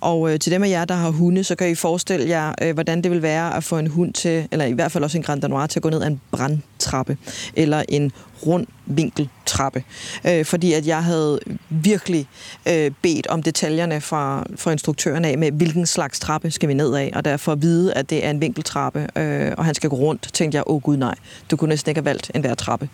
Og 0.00 0.32
øh, 0.32 0.38
til 0.38 0.52
dem 0.52 0.62
af 0.62 0.68
jer, 0.68 0.84
der 0.84 0.94
har 0.94 1.10
hunde, 1.10 1.44
så 1.44 1.54
kan 1.54 1.70
I 1.70 1.74
forestille 1.74 2.28
jer, 2.28 2.52
øh, 2.62 2.74
hvordan 2.74 3.02
det 3.02 3.10
vil 3.10 3.22
være 3.22 3.56
at 3.56 3.64
få 3.64 3.78
en 3.78 3.86
hund 3.86 4.12
til, 4.12 4.48
eller 4.50 4.64
i 4.64 4.72
hvert 4.72 4.92
fald 4.92 5.04
også 5.04 5.18
en 5.18 5.24
Grand 5.24 5.40
Danois, 5.40 5.70
til 5.70 5.78
at 5.78 5.82
gå 5.82 5.90
ned 5.90 6.02
ad 6.02 6.06
en 6.06 6.20
brandtrappe, 6.30 7.16
eller 7.54 7.82
en 7.88 8.12
rund 8.46 8.66
vinkeltrappe. 8.86 9.84
Øh, 10.26 10.44
fordi 10.44 10.72
at 10.72 10.86
jeg 10.86 11.04
havde 11.04 11.40
virkelig 11.70 12.26
øh, 12.68 12.90
bedt 13.02 13.26
om 13.26 13.42
detaljerne 13.42 14.00
fra, 14.00 14.46
fra 14.56 14.70
instruktøren 14.70 15.24
af, 15.24 15.38
med 15.38 15.52
hvilken 15.52 15.86
slags 15.86 16.20
trappe 16.20 16.50
skal 16.50 16.68
vi 16.68 16.74
ned 16.74 16.94
af, 16.94 17.12
og 17.14 17.24
derfor 17.24 17.52
at 17.52 17.62
vide, 17.62 17.94
at 17.94 18.10
det 18.10 18.26
er 18.26 18.30
en 18.30 18.40
vinkeltrappe, 18.40 19.06
øh, 19.16 19.52
og 19.58 19.64
han 19.64 19.74
skal 19.74 19.90
gå 19.90 19.96
rundt, 19.96 20.30
tænkte 20.32 20.56
jeg, 20.56 20.64
åh 20.66 20.76
oh, 20.76 20.82
gud 20.82 20.96
nej, 20.96 21.14
du 21.50 21.56
kunne 21.56 21.68
næsten 21.68 21.90
ikke 21.90 21.98
have 21.98 22.04
valgt 22.04 22.30
en 22.34 22.40
hver 22.40 22.54
trappe 22.54 22.88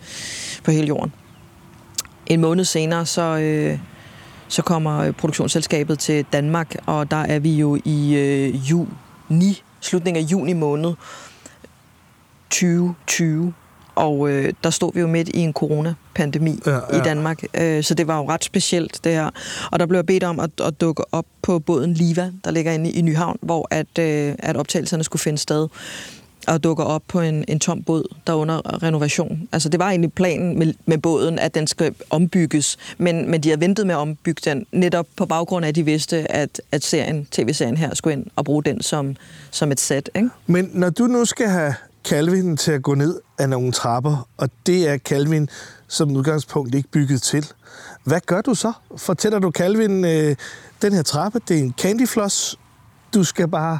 på 0.63 0.71
hele 0.71 0.87
jorden. 0.87 1.13
En 2.27 2.41
måned 2.41 2.65
senere, 2.65 3.05
så... 3.05 3.21
Øh, 3.21 3.79
så 4.47 4.61
kommer 4.61 4.99
øh, 4.99 5.13
produktionsselskabet 5.13 5.99
til 5.99 6.25
Danmark, 6.33 6.75
og 6.85 7.11
der 7.11 7.17
er 7.17 7.39
vi 7.39 7.53
jo 7.55 7.79
i 7.85 8.15
øh, 8.15 8.69
juni, 8.69 9.63
slutningen 9.79 10.25
af 10.25 10.31
juni 10.31 10.53
måned 10.53 10.93
2020. 12.49 13.53
Og 13.95 14.29
øh, 14.29 14.53
der 14.63 14.69
stod 14.69 14.93
vi 14.93 14.99
jo 14.99 15.07
midt 15.07 15.29
i 15.29 15.39
en 15.39 15.53
coronapandemi 15.53 16.59
ja, 16.65 16.71
ja. 16.71 16.99
i 16.99 17.03
Danmark, 17.03 17.43
øh, 17.53 17.83
så 17.83 17.93
det 17.93 18.07
var 18.07 18.17
jo 18.17 18.29
ret 18.29 18.43
specielt 18.43 18.99
det 19.03 19.11
her. 19.11 19.29
Og 19.71 19.79
der 19.79 19.85
blev 19.85 19.97
jeg 19.97 20.05
bedt 20.05 20.23
om 20.23 20.39
at, 20.39 20.49
at 20.63 20.81
dukke 20.81 21.03
op 21.11 21.25
på 21.41 21.59
båden 21.59 21.93
Liva, 21.93 22.31
der 22.43 22.51
ligger 22.51 22.71
inde 22.71 22.91
i 22.91 23.01
Nyhavn, 23.01 23.37
hvor 23.41 23.67
at, 23.71 23.99
øh, 23.99 24.35
at 24.39 24.57
optagelserne 24.57 25.03
skulle 25.03 25.21
finde 25.21 25.37
sted 25.37 25.67
og 26.47 26.63
dukker 26.63 26.83
op 26.83 27.01
på 27.07 27.21
en, 27.21 27.45
en 27.47 27.59
tom 27.59 27.83
båd, 27.83 28.03
der 28.27 28.33
er 28.33 28.37
under 28.37 28.83
renovation. 28.83 29.49
Altså 29.51 29.69
det 29.69 29.79
var 29.79 29.89
egentlig 29.89 30.13
planen 30.13 30.59
med, 30.59 30.73
med 30.85 30.97
båden, 30.97 31.39
at 31.39 31.55
den 31.55 31.67
skal 31.67 31.95
ombygges, 32.09 32.77
men, 32.97 33.31
men 33.31 33.43
de 33.43 33.49
har 33.49 33.57
ventet 33.57 33.87
med 33.87 33.95
at 33.95 33.99
ombygge 33.99 34.41
den, 34.45 34.65
netop 34.71 35.07
på 35.17 35.25
baggrund 35.25 35.65
af, 35.65 35.69
at 35.69 35.75
de 35.75 35.85
vidste, 35.85 36.31
at, 36.31 36.61
at 36.71 36.83
serien, 36.83 37.25
tv-serien 37.25 37.77
her 37.77 37.95
skulle 37.95 38.13
ind 38.13 38.25
og 38.35 38.45
bruge 38.45 38.63
den 38.63 38.81
som, 38.81 39.15
som 39.51 39.71
et 39.71 39.79
sæt. 39.79 40.09
Ikke? 40.15 40.29
Men 40.47 40.69
når 40.73 40.89
du 40.89 41.03
nu 41.03 41.25
skal 41.25 41.47
have 41.47 41.73
Calvin 42.03 42.57
til 42.57 42.71
at 42.71 42.83
gå 42.83 42.95
ned 42.95 43.19
af 43.39 43.49
nogle 43.49 43.71
trapper, 43.71 44.27
og 44.37 44.49
det 44.65 44.89
er 44.89 44.97
Calvin 44.97 45.49
som 45.87 46.11
udgangspunkt 46.11 46.75
ikke 46.75 46.89
bygget 46.89 47.21
til, 47.21 47.45
hvad 48.03 48.19
gør 48.25 48.41
du 48.41 48.55
så? 48.55 48.71
Fortæller 48.97 49.39
du 49.39 49.51
Calvin, 49.51 50.05
øh, 50.05 50.35
den 50.81 50.93
her 50.93 51.03
trappe, 51.03 51.39
det 51.47 51.57
er 51.57 51.61
en 51.61 51.73
candyfloss, 51.77 52.59
du 53.13 53.23
skal 53.23 53.47
bare... 53.47 53.79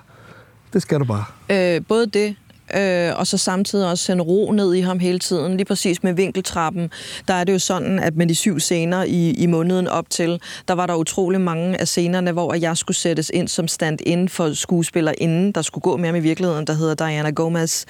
Det 0.73 0.81
skal 0.81 0.99
du 0.99 1.05
bare. 1.05 1.25
Øh, 1.49 1.81
både 1.87 2.07
det, 2.07 2.35
øh, 2.73 3.19
og 3.19 3.27
så 3.27 3.37
samtidig 3.37 3.89
også 3.89 4.03
sende 4.03 4.23
ro 4.23 4.51
ned 4.51 4.73
i 4.73 4.81
ham 4.81 4.99
hele 4.99 5.19
tiden. 5.19 5.57
Lige 5.57 5.65
præcis 5.65 6.03
med 6.03 6.13
vinkeltrappen, 6.13 6.91
der 7.27 7.33
er 7.33 7.43
det 7.43 7.53
jo 7.53 7.59
sådan, 7.59 7.99
at 7.99 8.15
med 8.15 8.27
de 8.27 8.35
syv 8.35 8.59
scener 8.59 9.03
i, 9.03 9.31
i 9.31 9.45
måneden 9.45 9.87
op 9.87 10.09
til, 10.09 10.41
der 10.67 10.73
var 10.73 10.85
der 10.85 10.95
utrolig 10.95 11.41
mange 11.41 11.81
af 11.81 11.87
scenerne, 11.87 12.31
hvor 12.31 12.53
jeg 12.53 12.77
skulle 12.77 12.97
sættes 12.97 13.31
ind 13.33 13.47
som 13.47 13.67
stand-in 13.67 14.29
for 14.29 14.53
skuespiller 14.53 15.13
inden, 15.17 15.51
der 15.51 15.61
skulle 15.61 15.81
gå 15.81 15.97
med 15.97 16.05
ham 16.05 16.15
i 16.15 16.19
virkeligheden, 16.19 16.67
der 16.67 16.73
hedder 16.73 16.95
Diana 16.95 17.29
Gomez. 17.29 17.85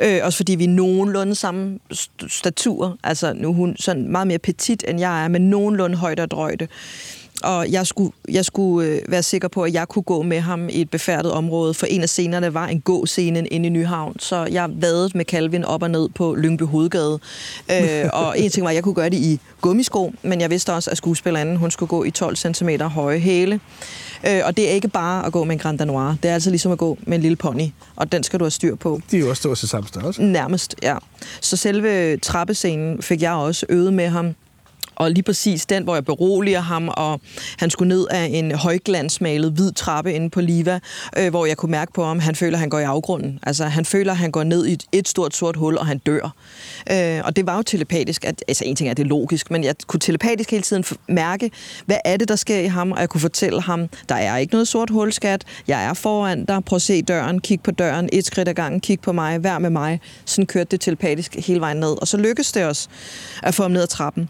Øh, 0.00 0.20
også 0.22 0.36
fordi 0.36 0.54
vi 0.54 0.64
er 0.64 0.68
nogenlunde 0.68 1.34
samme 1.34 1.78
statur. 2.28 2.98
Altså, 3.04 3.32
nu 3.32 3.48
er 3.48 3.54
hun 3.54 3.76
sådan 3.76 4.08
meget 4.08 4.26
mere 4.26 4.38
petit, 4.38 4.84
end 4.88 5.00
jeg 5.00 5.24
er, 5.24 5.28
men 5.28 5.50
nogenlunde 5.50 5.96
højt 5.96 6.20
og 6.20 6.30
drøjde 6.30 6.68
og 7.42 7.72
jeg 7.72 7.86
skulle, 7.86 8.12
jeg 8.28 8.44
skulle 8.44 8.88
øh, 8.88 9.00
være 9.08 9.22
sikker 9.22 9.48
på, 9.48 9.62
at 9.62 9.72
jeg 9.72 9.88
kunne 9.88 10.02
gå 10.02 10.22
med 10.22 10.40
ham 10.40 10.68
i 10.68 10.80
et 10.80 10.90
befærdet 10.90 11.32
område, 11.32 11.74
for 11.74 11.86
en 11.86 12.02
af 12.02 12.08
scenerne 12.08 12.54
var 12.54 12.66
en 12.66 12.80
gåscene 12.80 13.48
inde 13.48 13.66
i 13.66 13.70
Nyhavn, 13.70 14.18
så 14.18 14.48
jeg 14.50 14.70
vadede 14.72 15.10
med 15.14 15.24
Calvin 15.24 15.64
op 15.64 15.82
og 15.82 15.90
ned 15.90 16.08
på 16.08 16.34
Lyngby 16.34 16.62
Hovedgade. 16.62 17.18
Øh, 17.70 18.04
og 18.12 18.38
en 18.38 18.50
ting 18.50 18.64
var, 18.64 18.70
at 18.70 18.74
jeg 18.74 18.84
kunne 18.84 18.94
gøre 18.94 19.10
det 19.10 19.16
i 19.16 19.40
gummisko, 19.60 20.12
men 20.22 20.40
jeg 20.40 20.50
vidste 20.50 20.72
også, 20.72 20.90
at 20.90 20.96
skuespillerinden 20.96 21.56
hun 21.56 21.70
skulle 21.70 21.88
gå 21.88 22.04
i 22.04 22.10
12 22.10 22.36
cm 22.36 22.68
høje 22.68 23.18
hæle. 23.18 23.60
Øh, 24.26 24.40
og 24.44 24.56
det 24.56 24.68
er 24.68 24.72
ikke 24.72 24.88
bare 24.88 25.26
at 25.26 25.32
gå 25.32 25.44
med 25.44 25.52
en 25.52 25.58
Grand 25.58 25.78
Danois. 25.78 26.16
Det 26.22 26.28
er 26.28 26.34
altså 26.34 26.50
ligesom 26.50 26.72
at 26.72 26.78
gå 26.78 26.98
med 27.06 27.16
en 27.16 27.22
lille 27.22 27.36
pony, 27.36 27.68
og 27.96 28.12
den 28.12 28.22
skal 28.22 28.38
du 28.38 28.44
have 28.44 28.50
styr 28.50 28.74
på. 28.74 29.00
De 29.10 29.16
er 29.16 29.20
jo 29.20 29.30
også 29.30 29.40
stort 29.40 29.58
samme 29.58 29.88
størrelse. 29.88 30.22
Nærmest, 30.22 30.74
ja. 30.82 30.96
Så 31.40 31.56
selve 31.56 32.16
trappescenen 32.16 33.02
fik 33.02 33.22
jeg 33.22 33.32
også 33.32 33.66
øvet 33.68 33.92
med 33.92 34.08
ham 34.08 34.34
og 35.00 35.10
lige 35.10 35.22
præcis 35.22 35.66
den, 35.66 35.84
hvor 35.84 35.94
jeg 35.94 36.04
beroliger 36.04 36.60
ham, 36.60 36.88
og 36.92 37.20
han 37.58 37.70
skulle 37.70 37.88
ned 37.88 38.06
af 38.10 38.30
en 38.32 38.54
højglansmalet 38.54 39.52
hvid 39.52 39.72
trappe 39.72 40.12
inde 40.12 40.30
på 40.30 40.40
Liva, 40.40 40.80
øh, 41.18 41.30
hvor 41.30 41.46
jeg 41.46 41.56
kunne 41.56 41.70
mærke 41.70 41.92
på 41.92 42.04
ham, 42.04 42.18
han 42.18 42.34
føler, 42.34 42.56
at 42.56 42.60
han 42.60 42.68
går 42.68 42.78
i 42.78 42.82
afgrunden. 42.82 43.38
Altså, 43.42 43.64
han 43.64 43.84
føler, 43.84 44.12
at 44.12 44.18
han 44.18 44.30
går 44.30 44.42
ned 44.42 44.66
i 44.66 44.72
et, 44.72 44.84
et 44.92 45.08
stort 45.08 45.36
sort 45.36 45.56
hul, 45.56 45.76
og 45.76 45.86
han 45.86 45.98
dør. 45.98 46.34
Øh, 46.92 47.20
og 47.24 47.36
det 47.36 47.46
var 47.46 47.56
jo 47.56 47.62
telepatisk. 47.62 48.24
At, 48.24 48.44
altså, 48.48 48.64
en 48.64 48.76
ting 48.76 48.90
er, 48.90 48.94
det 48.94 49.02
er 49.02 49.08
logisk, 49.08 49.50
men 49.50 49.64
jeg 49.64 49.74
kunne 49.86 50.00
telepatisk 50.00 50.50
hele 50.50 50.62
tiden 50.62 50.84
mærke, 51.08 51.50
hvad 51.86 51.98
er 52.04 52.16
det, 52.16 52.28
der 52.28 52.36
sker 52.36 52.58
i 52.58 52.66
ham, 52.66 52.92
og 52.92 53.00
jeg 53.00 53.08
kunne 53.08 53.20
fortælle 53.20 53.60
ham, 53.60 53.88
der 54.08 54.14
er 54.14 54.36
ikke 54.36 54.52
noget 54.54 54.68
sort 54.68 54.90
hul, 54.90 55.12
skat. 55.12 55.44
Jeg 55.68 55.84
er 55.84 55.94
foran 55.94 56.44
dig. 56.44 56.64
Prøv 56.64 56.76
at 56.76 56.82
se 56.82 57.02
døren. 57.02 57.40
Kig 57.40 57.60
på 57.60 57.70
døren. 57.70 58.08
Et 58.12 58.26
skridt 58.26 58.48
ad 58.48 58.54
gangen. 58.54 58.80
Kig 58.80 59.00
på 59.00 59.12
mig. 59.12 59.44
Vær 59.44 59.58
med 59.58 59.70
mig. 59.70 60.00
Sådan 60.24 60.46
kørte 60.46 60.70
det 60.70 60.80
telepatisk 60.80 61.34
hele 61.46 61.60
vejen 61.60 61.76
ned. 61.76 62.00
Og 62.00 62.08
så 62.08 62.16
lykkedes 62.16 62.52
det 62.52 62.64
os 62.64 62.88
at 63.42 63.54
få 63.54 63.62
ham 63.62 63.70
ned 63.70 63.82
ad 63.82 63.86
trappen. 63.86 64.28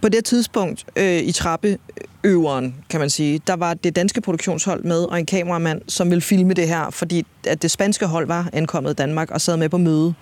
På 0.00 0.08
det 0.12 0.24
tidspunkt 0.24 0.86
øh, 0.96 1.18
i 1.18 1.32
trappeøveren, 1.32 2.74
kan 2.90 3.00
man 3.00 3.10
sige, 3.10 3.40
der 3.46 3.56
var 3.56 3.74
det 3.74 3.96
danske 3.96 4.20
produktionshold 4.20 4.84
med, 4.84 5.04
og 5.04 5.18
en 5.18 5.26
kameramand, 5.26 5.82
som 5.88 6.10
ville 6.10 6.22
filme 6.22 6.54
det 6.54 6.68
her, 6.68 6.90
fordi 6.90 7.26
at 7.46 7.62
det 7.62 7.70
spanske 7.70 8.06
hold 8.06 8.26
var 8.26 8.48
ankommet 8.52 8.90
i 8.90 8.94
Danmark 8.94 9.30
og 9.30 9.40
sad 9.40 9.56
med 9.56 9.68
på 9.68 9.78
møde. 9.78 10.14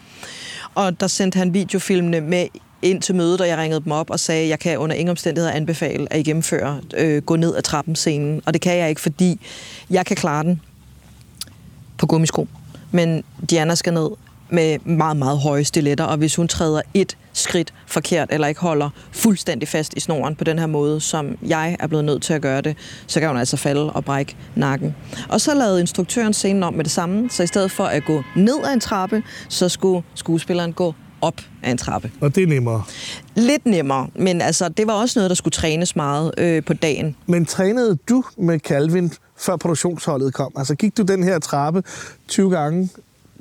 Og 0.75 1.01
der 1.01 1.07
sendte 1.07 1.39
han 1.39 1.55
videofilmene 1.55 2.21
med 2.21 2.47
ind 2.83 3.03
til 3.03 3.15
mødet, 3.15 3.41
og 3.41 3.49
jeg 3.49 3.59
ringede 3.59 3.81
dem 3.85 3.93
op 3.93 4.11
og 4.11 4.21
sagde, 4.21 4.43
at 4.43 4.49
jeg 4.49 4.59
kan 4.59 4.79
under 4.79 4.97
ingen 4.97 5.11
omstændigheder 5.11 5.53
anbefale, 5.53 6.13
at 6.13 6.21
I 6.21 6.23
gennemfører 6.23 6.81
øh, 6.97 7.23
gå 7.23 7.37
ned 7.37 7.57
ad 7.57 7.63
trappen 7.63 7.97
scenen. 7.97 8.43
Og 8.47 8.55
det 8.55 8.61
kan 8.61 8.77
jeg 8.77 8.89
ikke, 8.89 9.01
fordi 9.01 9.41
jeg 9.91 10.07
kan 10.07 10.17
klare 10.17 10.43
den 10.43 10.61
på 11.99 12.07
gummisko. 12.07 12.49
Men 12.91 13.25
Diana 13.51 13.75
skal 13.75 13.93
ned 13.93 14.11
med 14.51 14.79
meget, 14.79 15.17
meget 15.17 15.39
høje 15.39 15.65
stiletter, 15.65 16.05
og 16.05 16.17
hvis 16.17 16.37
hun 16.37 16.49
træder 16.49 16.83
et 16.95 17.17
skridt 17.41 17.75
forkert, 17.87 18.29
eller 18.33 18.47
ikke 18.47 18.61
holder 18.61 18.91
fuldstændig 19.13 19.69
fast 19.69 19.95
i 19.97 20.01
snoren 20.01 20.37
på 20.37 20.45
den 20.45 20.59
her 20.59 20.67
måde, 20.67 21.01
som 21.01 21.39
jeg 21.47 21.77
er 21.81 21.87
blevet 21.87 22.05
nødt 22.05 22.23
til 22.23 22.33
at 22.33 22.43
gøre 22.43 22.61
det, 22.61 22.77
så 23.07 23.21
kan 23.21 23.29
hun 23.29 23.39
altså 23.39 23.57
falde 23.57 23.93
og 23.93 24.05
brække 24.05 24.37
nakken. 24.55 24.95
Og 25.29 25.41
så 25.41 25.55
lavede 25.55 25.81
instruktøren 25.81 26.33
scenen 26.33 26.63
om 26.63 26.75
med 26.75 26.85
det 26.85 26.93
samme, 26.93 27.31
så 27.31 27.43
i 27.43 27.47
stedet 27.47 27.71
for 27.71 27.85
at 27.85 28.05
gå 28.05 28.23
ned 28.37 28.59
ad 28.65 28.73
en 28.73 28.81
trappe, 28.81 29.23
så 29.49 29.69
skulle 29.69 30.03
skuespilleren 30.15 30.73
gå 30.73 30.95
op 31.21 31.41
af 31.63 31.71
en 31.71 31.79
trappe. 31.79 32.11
Og 32.21 32.35
det 32.35 32.43
er 32.43 32.47
nemmere. 32.47 32.83
Lidt 33.35 33.67
nemmere, 33.67 34.09
men 34.15 34.41
altså, 34.41 34.69
det 34.69 34.87
var 34.87 34.93
også 34.93 35.19
noget, 35.19 35.31
der 35.31 35.35
skulle 35.35 35.53
trænes 35.53 35.97
meget 35.97 36.33
øh, 36.39 36.65
på 36.65 36.75
dagen. 36.75 37.17
Men 37.27 37.47
trænede 37.47 37.99
du 38.09 38.25
med 38.39 38.59
Calvin, 38.59 39.13
før 39.39 39.57
produktionsholdet 39.57 40.35
kom? 40.35 40.53
Altså 40.57 40.75
gik 40.75 40.97
du 40.97 41.03
den 41.03 41.23
her 41.23 41.39
trappe 41.39 41.83
20 42.29 42.51
gange 42.51 42.89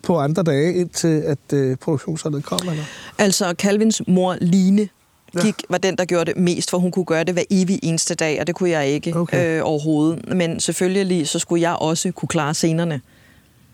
på 0.04 0.20
andre 0.20 0.44
dage, 0.44 0.74
indtil 0.74 1.22
at 1.22 1.54
øh, 1.54 1.78
produktionsholdet 1.78 2.44
kom? 2.44 2.60
Eller? 2.70 2.84
Altså, 3.18 3.54
Calvins 3.58 4.02
mor 4.08 4.38
Line 4.42 4.90
gik, 5.32 5.46
ja. 5.46 5.52
var 5.70 5.78
den, 5.78 5.96
der 5.96 6.06
gjorde 6.06 6.26
det 6.26 6.38
mest, 6.42 6.70
for 6.70 6.78
hun 6.78 6.92
kunne 6.92 7.06
gøre 7.06 7.24
det 7.24 7.34
hver 7.34 7.44
evig 7.50 7.80
eneste 7.84 8.16
dag, 8.16 8.40
og 8.40 8.48
det 8.48 8.56
kunne 8.56 8.70
jeg 8.70 8.88
ikke 8.88 9.16
okay. 9.16 9.58
øh, 9.58 9.62
overhovedet. 9.66 10.36
Men 10.36 10.60
selvfølgelig 10.60 11.28
så 11.28 11.40
skulle 11.40 11.62
jeg 11.62 11.76
også 11.76 12.12
kunne 12.12 12.30
klare 12.30 12.54
scenerne. 12.54 13.02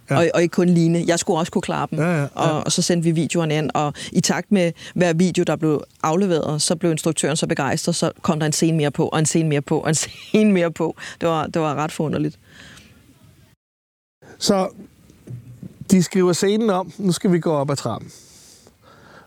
Ja. 0.10 0.18
Og, 0.18 0.28
og 0.34 0.42
ikke 0.42 0.54
kun 0.54 0.70
Line. 0.70 1.04
Jeg 1.08 1.20
skulle 1.20 1.40
også 1.40 1.52
kunne 1.52 1.62
klare 1.62 1.88
dem. 1.92 2.00
Ja, 2.00 2.12
ja, 2.12 2.22
ja. 2.22 2.28
Og, 2.34 2.64
og 2.66 2.72
så 2.72 2.82
sendte 2.82 3.04
vi 3.04 3.12
videoerne 3.12 3.58
ind, 3.58 3.70
og 3.74 3.94
i 4.12 4.22
takt 4.22 4.52
med 4.52 4.72
hver 4.96 5.14
video, 5.14 5.44
der 5.44 5.56
blev 5.56 5.84
afleveret, 6.04 6.62
så 6.62 6.76
blev 6.76 6.92
instruktøren 6.92 7.38
så 7.38 7.48
begejstret, 7.48 7.96
så 7.96 8.12
kom 8.22 8.40
der 8.40 8.46
en 8.46 8.52
scene 8.52 8.78
mere 8.78 8.92
på, 8.92 9.08
og 9.08 9.20
en 9.20 9.26
scene 9.26 9.50
mere 9.50 9.62
på, 9.62 9.80
og 9.80 9.90
en 9.90 9.96
scene 10.06 10.52
mere 10.52 10.72
på. 10.72 10.96
Det 11.22 11.30
var, 11.30 11.48
det 11.48 11.62
var 11.62 11.76
ret 11.76 11.92
forunderligt. 11.92 12.40
Så 14.40 14.70
de 15.92 16.04
skriver 16.04 16.34
scenen 16.34 16.70
om, 16.70 16.92
nu 16.98 17.12
skal 17.12 17.32
vi 17.32 17.40
gå 17.40 17.52
op 17.52 17.70
ad 17.70 17.76
trappen. 17.76 18.12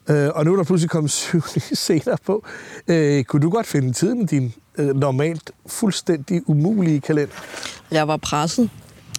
Øh, 0.09 0.31
og 0.35 0.45
nu 0.45 0.53
er 0.53 0.57
der 0.57 0.65
pludselig 0.65 0.91
kommet 0.91 1.11
syv 1.21 1.43
nye 1.57 1.77
scener 1.77 2.17
på. 2.27 2.45
Øh, 2.89 3.25
kunne 3.25 3.43
du 3.43 3.51
godt 3.51 3.67
finde 3.67 3.93
tiden 3.93 4.23
i 4.23 4.25
din 4.25 4.55
øh, 4.79 4.97
normalt 4.97 5.51
fuldstændig 5.67 6.43
umulige 6.47 7.01
kalender? 7.01 7.35
Jeg 7.91 8.09
var 8.09 8.17
presset. 8.17 8.71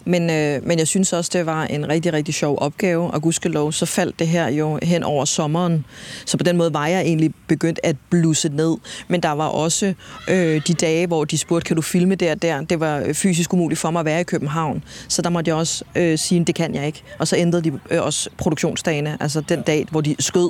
Men, 0.10 0.30
øh, 0.30 0.68
men 0.68 0.80
jeg 0.80 0.88
synes 0.88 1.14
også, 1.14 1.32
det 1.34 1.46
var 1.46 1.64
en 1.64 1.90
rigtig, 1.90 2.14
rigtig 2.14 2.34
sjov 2.34 2.58
opgave, 2.62 3.12
og 3.12 3.22
gudskelov, 3.22 3.72
så 3.72 3.86
faldt 3.86 4.20
det 4.20 4.28
her 4.28 4.48
jo 4.48 4.80
hen 4.84 5.04
over 5.04 5.26
sommeren. 5.26 5.86
Så 6.26 6.38
på 6.38 6.44
den 6.44 6.58
måde 6.58 6.74
var 6.74 6.88
jeg 6.88 7.02
egentlig 7.02 7.34
begyndt 7.48 7.80
at 7.84 7.96
blusse 8.10 8.50
ned. 8.50 8.78
Men 9.08 9.22
der 9.24 9.32
var 9.32 9.48
også 9.48 9.94
øh, 10.30 10.62
de 10.68 10.74
dage, 10.74 11.08
hvor 11.08 11.26
de 11.26 11.38
spurgte, 11.38 11.68
kan 11.68 11.76
du 11.76 11.82
filme 11.82 12.16
der 12.16 12.32
og 12.32 12.42
der? 12.42 12.62
Det 12.62 12.80
var 12.80 13.04
fysisk 13.14 13.54
umuligt 13.54 13.80
for 13.80 13.92
mig 13.92 14.00
at 14.00 14.06
være 14.06 14.22
i 14.22 14.24
København. 14.24 14.84
Så 15.08 15.22
der 15.22 15.30
måtte 15.30 15.50
jeg 15.50 15.56
også 15.56 15.84
øh, 15.96 16.18
sige, 16.18 16.46
det 16.46 16.56
kan 16.56 16.76
jeg 16.76 16.86
ikke. 16.86 17.04
Og 17.20 17.28
så 17.28 17.36
ændrede 17.36 17.64
de 17.64 17.80
øh, 17.90 18.04
også 18.04 18.30
produktionsdagene, 18.38 19.18
altså 19.20 19.42
den 19.42 19.62
dag, 19.62 19.86
hvor 19.92 20.02
de 20.02 20.16
skød, 20.20 20.50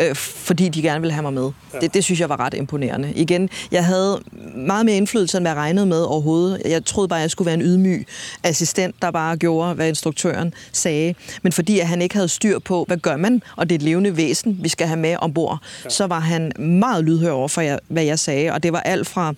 øh, 0.00 0.14
fordi 0.14 0.68
de 0.68 0.82
gerne 0.82 1.00
ville 1.00 1.12
have 1.12 1.22
mig 1.22 1.32
med. 1.32 1.50
Ja. 1.74 1.78
Det, 1.78 1.94
det 1.94 2.04
synes 2.04 2.20
jeg 2.20 2.28
var 2.28 2.40
ret 2.40 2.54
imponerende. 2.54 3.12
Igen, 3.14 3.48
jeg 3.72 3.84
havde 3.84 4.20
meget 4.56 4.86
mere 4.86 4.96
indflydelse, 4.96 5.38
end 5.38 5.48
jeg 5.48 5.56
regnede 5.56 5.86
med 5.86 6.02
overhovedet. 6.02 6.62
Jeg 6.64 6.84
troede 6.84 7.08
bare, 7.08 7.20
jeg 7.20 7.30
skulle 7.30 7.46
være 7.46 7.54
en 7.54 7.62
ydmyg 7.62 8.06
assistent, 8.42 8.91
der 9.02 9.10
bare 9.10 9.36
gjorde, 9.36 9.74
hvad 9.74 9.88
instruktøren 9.88 10.54
sagde. 10.72 11.14
Men 11.42 11.52
fordi 11.52 11.80
at 11.80 11.86
han 11.86 12.02
ikke 12.02 12.14
havde 12.14 12.28
styr 12.28 12.58
på, 12.58 12.84
hvad 12.86 12.96
gør 12.96 13.16
man, 13.16 13.42
og 13.56 13.68
det 13.68 13.74
er 13.74 13.78
et 13.78 13.82
levende 13.82 14.16
væsen, 14.16 14.58
vi 14.62 14.68
skal 14.68 14.86
have 14.86 15.00
med 15.00 15.16
ombord, 15.20 15.58
ja. 15.84 15.90
så 15.90 16.06
var 16.06 16.20
han 16.20 16.52
meget 16.58 17.04
lydhør 17.04 17.30
over 17.30 17.48
for, 17.48 17.78
hvad 17.88 18.04
jeg 18.04 18.18
sagde. 18.18 18.52
Og 18.52 18.62
det 18.62 18.72
var 18.72 18.80
alt 18.80 19.06
fra 19.06 19.34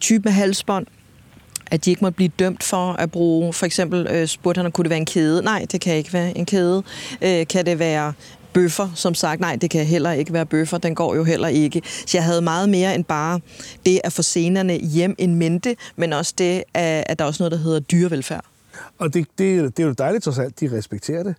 type 0.00 0.22
med 0.24 0.32
halsbånd, 0.32 0.86
at 1.70 1.84
de 1.84 1.90
ikke 1.90 2.04
måtte 2.04 2.16
blive 2.16 2.30
dømt 2.38 2.62
for 2.62 2.92
at 2.92 3.10
bruge, 3.10 3.52
for 3.52 3.66
eksempel 3.66 4.06
øh, 4.10 4.28
spurgte 4.28 4.62
han, 4.62 4.72
kunne 4.72 4.82
det 4.82 4.90
være 4.90 4.98
en 4.98 5.06
kæde? 5.06 5.42
Nej, 5.42 5.66
det 5.72 5.80
kan 5.80 5.94
ikke 5.96 6.12
være 6.12 6.38
en 6.38 6.46
kæde. 6.46 6.82
Øh, 7.22 7.46
kan 7.46 7.66
det 7.66 7.78
være 7.78 8.12
bøffer, 8.52 8.88
som 8.94 9.14
sagt, 9.14 9.40
nej, 9.40 9.56
det 9.56 9.70
kan 9.70 9.86
heller 9.86 10.12
ikke 10.12 10.32
være 10.32 10.46
bøffer, 10.46 10.78
den 10.78 10.94
går 10.94 11.14
jo 11.14 11.24
heller 11.24 11.48
ikke. 11.48 11.82
Så 11.84 12.16
jeg 12.18 12.24
havde 12.24 12.42
meget 12.42 12.68
mere 12.68 12.94
end 12.94 13.04
bare 13.04 13.40
det 13.86 14.00
at 14.04 14.12
få 14.12 14.22
scenerne 14.22 14.74
hjem 14.74 15.14
en 15.18 15.34
mente, 15.34 15.76
men 15.96 16.12
også 16.12 16.34
det, 16.38 16.64
at, 16.74 17.04
at 17.06 17.18
der 17.18 17.24
er 17.24 17.28
også 17.28 17.42
noget, 17.42 17.52
der 17.52 17.58
hedder 17.58 17.80
dyrevelfærd. 17.80 18.44
Og 18.98 19.14
det, 19.14 19.26
det, 19.38 19.76
det 19.76 19.82
er 19.82 19.86
jo 19.86 19.92
dejligt 19.92 20.24
trods 20.24 20.38
alt, 20.38 20.60
de 20.60 20.76
respekterer 20.76 21.22
det. 21.22 21.34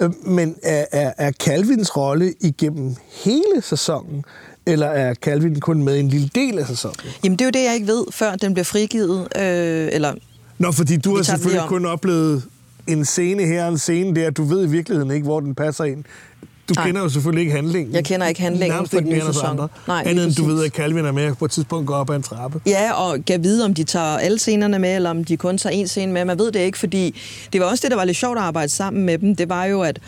Ja. 0.00 0.04
Øh, 0.04 0.12
men 0.26 0.56
er, 0.62 0.84
er, 0.92 1.12
er 1.18 1.32
Calvins 1.32 1.96
rolle 1.96 2.34
igennem 2.40 2.94
hele 3.24 3.62
sæsonen, 3.62 4.24
eller 4.66 4.86
er 4.86 5.14
Calvin 5.14 5.60
kun 5.60 5.82
med 5.82 6.00
en 6.00 6.08
lille 6.08 6.30
del 6.34 6.58
af 6.58 6.66
sæsonen? 6.66 6.96
Jamen, 7.24 7.38
det 7.38 7.44
er 7.44 7.46
jo 7.46 7.50
det, 7.50 7.64
jeg 7.64 7.74
ikke 7.74 7.86
ved, 7.86 8.04
før 8.10 8.36
den 8.36 8.54
bliver 8.54 8.64
frigivet. 8.64 9.28
Øh, 9.36 9.88
eller 9.92 10.14
Nå, 10.58 10.72
fordi 10.72 10.96
du 10.96 11.16
har 11.16 11.22
selvfølgelig 11.22 11.68
kun 11.68 11.86
oplevet 11.86 12.42
en 12.86 13.04
scene 13.04 13.42
her 13.46 13.64
og 13.64 13.68
en 13.68 13.78
scene 13.78 14.20
der. 14.20 14.30
Du 14.30 14.44
ved 14.44 14.64
i 14.64 14.68
virkeligheden 14.70 15.10
ikke, 15.10 15.24
hvor 15.24 15.40
den 15.40 15.54
passer 15.54 15.84
ind. 15.84 16.04
Du 16.68 16.74
Nej. 16.76 16.86
kender 16.86 17.02
jo 17.02 17.08
selvfølgelig 17.08 17.40
ikke 17.40 17.52
handlingen. 17.52 17.94
Jeg 17.94 18.04
kender 18.04 18.26
ikke 18.26 18.40
handlingen 18.40 18.86
på 18.88 19.00
den 19.00 19.08
nye 19.08 19.20
sæson. 19.26 19.50
Andre. 19.50 19.68
Nej, 19.86 20.02
Andet 20.06 20.24
end 20.24 20.34
du 20.34 20.44
ved, 20.44 20.64
at 20.64 20.72
Calvin 20.72 21.04
er 21.04 21.12
med 21.12 21.34
på 21.34 21.44
et 21.44 21.50
tidspunkt 21.50 21.86
går 21.86 21.94
op 21.94 22.10
ad 22.10 22.16
en 22.16 22.22
trappe. 22.22 22.60
Ja, 22.66 22.92
og 22.92 23.18
kan 23.26 23.42
vide, 23.44 23.64
om 23.64 23.74
de 23.74 23.84
tager 23.84 24.18
alle 24.18 24.38
scenerne 24.38 24.78
med, 24.78 24.96
eller 24.96 25.10
om 25.10 25.24
de 25.24 25.36
kun 25.36 25.58
tager 25.58 25.74
en 25.74 25.88
scene 25.88 26.12
med. 26.12 26.24
Man 26.24 26.38
ved 26.38 26.52
det 26.52 26.60
ikke, 26.60 26.78
fordi 26.78 27.20
det 27.52 27.60
var 27.60 27.66
også 27.66 27.82
det, 27.82 27.90
der 27.90 27.96
var 27.96 28.04
lidt 28.04 28.16
sjovt 28.16 28.38
at 28.38 28.44
arbejde 28.44 28.68
sammen 28.68 29.06
med 29.06 29.18
dem. 29.18 29.36
Det 29.36 29.48
var 29.48 29.64
jo, 29.64 29.82
at 29.82 29.98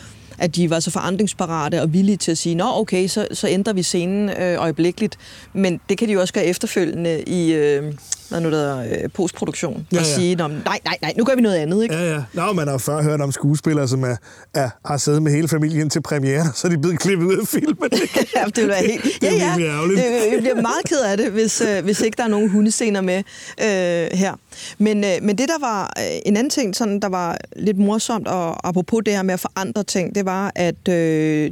at 0.41 0.57
de 0.57 0.71
var 0.71 0.81
så 0.81 0.91
forandringsparate 0.91 1.83
og 1.83 1.93
villige 1.93 2.17
til 2.17 2.31
at 2.31 2.39
sige, 2.39 2.55
nå 2.55 2.65
okay, 2.75 3.09
så, 3.09 3.29
så 3.33 3.49
ændrer 3.49 3.73
vi 3.73 3.83
scenen 3.83 4.31
øh, 4.31 4.63
øjeblikkeligt. 4.63 5.17
Men 5.53 5.81
det 5.89 5.99
kan 5.99 6.09
de 6.09 6.13
jo 6.13 6.21
også 6.21 6.35
gøre 6.35 6.45
efterfølgende 6.45 7.23
i, 7.23 7.53
øh, 7.53 7.93
hvad 8.29 8.41
nu 8.41 8.51
der, 8.51 8.79
øh, 8.79 9.11
postproduktion. 9.15 9.87
Ja, 9.93 9.97
ja. 9.97 10.01
Og 10.01 10.07
sige, 10.07 10.35
nej, 10.35 10.49
nej, 10.65 10.99
nej, 11.03 11.15
nu 11.17 11.25
gør 11.25 11.35
vi 11.35 11.41
noget 11.41 11.57
andet. 11.57 11.83
Ikke? 11.83 11.95
Ja, 11.95 12.15
ja. 12.15 12.23
Nå, 12.33 12.53
man 12.53 12.69
har 12.69 12.79
før 12.79 13.03
hørt 13.03 13.21
om 13.21 13.33
skuespillere, 13.33 13.89
som 13.89 14.03
er, 14.03 14.17
er, 14.55 14.71
har 14.85 14.97
siddet 14.97 15.23
med 15.23 15.33
hele 15.33 15.49
familien 15.49 15.91
til 15.91 16.03
premiere, 16.03 16.53
så 16.55 16.67
er 16.67 16.71
de 16.71 16.79
blevet 16.79 17.01
klippet 17.01 17.27
ud 17.27 17.37
af 17.37 17.47
filmen. 17.47 17.91
ja, 18.37 18.45
det 18.45 18.57
vil 18.57 18.69
være 18.69 18.83
helt... 18.87 19.23
Ja, 19.23 19.35
ja. 19.35 19.55
Det, 19.57 20.33
jeg 20.33 20.39
bliver 20.41 20.55
meget 20.55 20.85
ked 20.85 21.01
af 21.01 21.17
det, 21.17 21.31
hvis, 21.31 21.61
øh, 21.61 21.85
hvis 21.85 22.01
ikke 22.01 22.17
der 22.17 22.25
er 22.25 22.29
nogen 22.29 22.51
hundescener 22.51 23.01
med 23.01 23.19
øh, 23.61 24.19
her. 24.19 24.35
Men, 24.79 25.05
øh, 25.05 25.11
men 25.23 25.39
det, 25.39 25.49
der 25.49 25.59
var 25.61 25.93
øh, 25.99 26.19
en 26.27 26.37
anden 26.37 26.51
ting, 26.51 26.77
sådan, 26.77 27.01
der 27.01 27.09
var 27.09 27.39
lidt 27.57 27.79
morsomt, 27.79 28.29
og 28.29 28.69
apropos 28.69 29.03
det 29.07 29.15
her 29.15 29.23
med 29.23 29.35
at 29.35 29.41
forandre 29.41 29.83
ting, 29.83 30.15
det 30.15 30.25
var, 30.25 30.53
at 30.55 30.89
øh, 30.89 31.51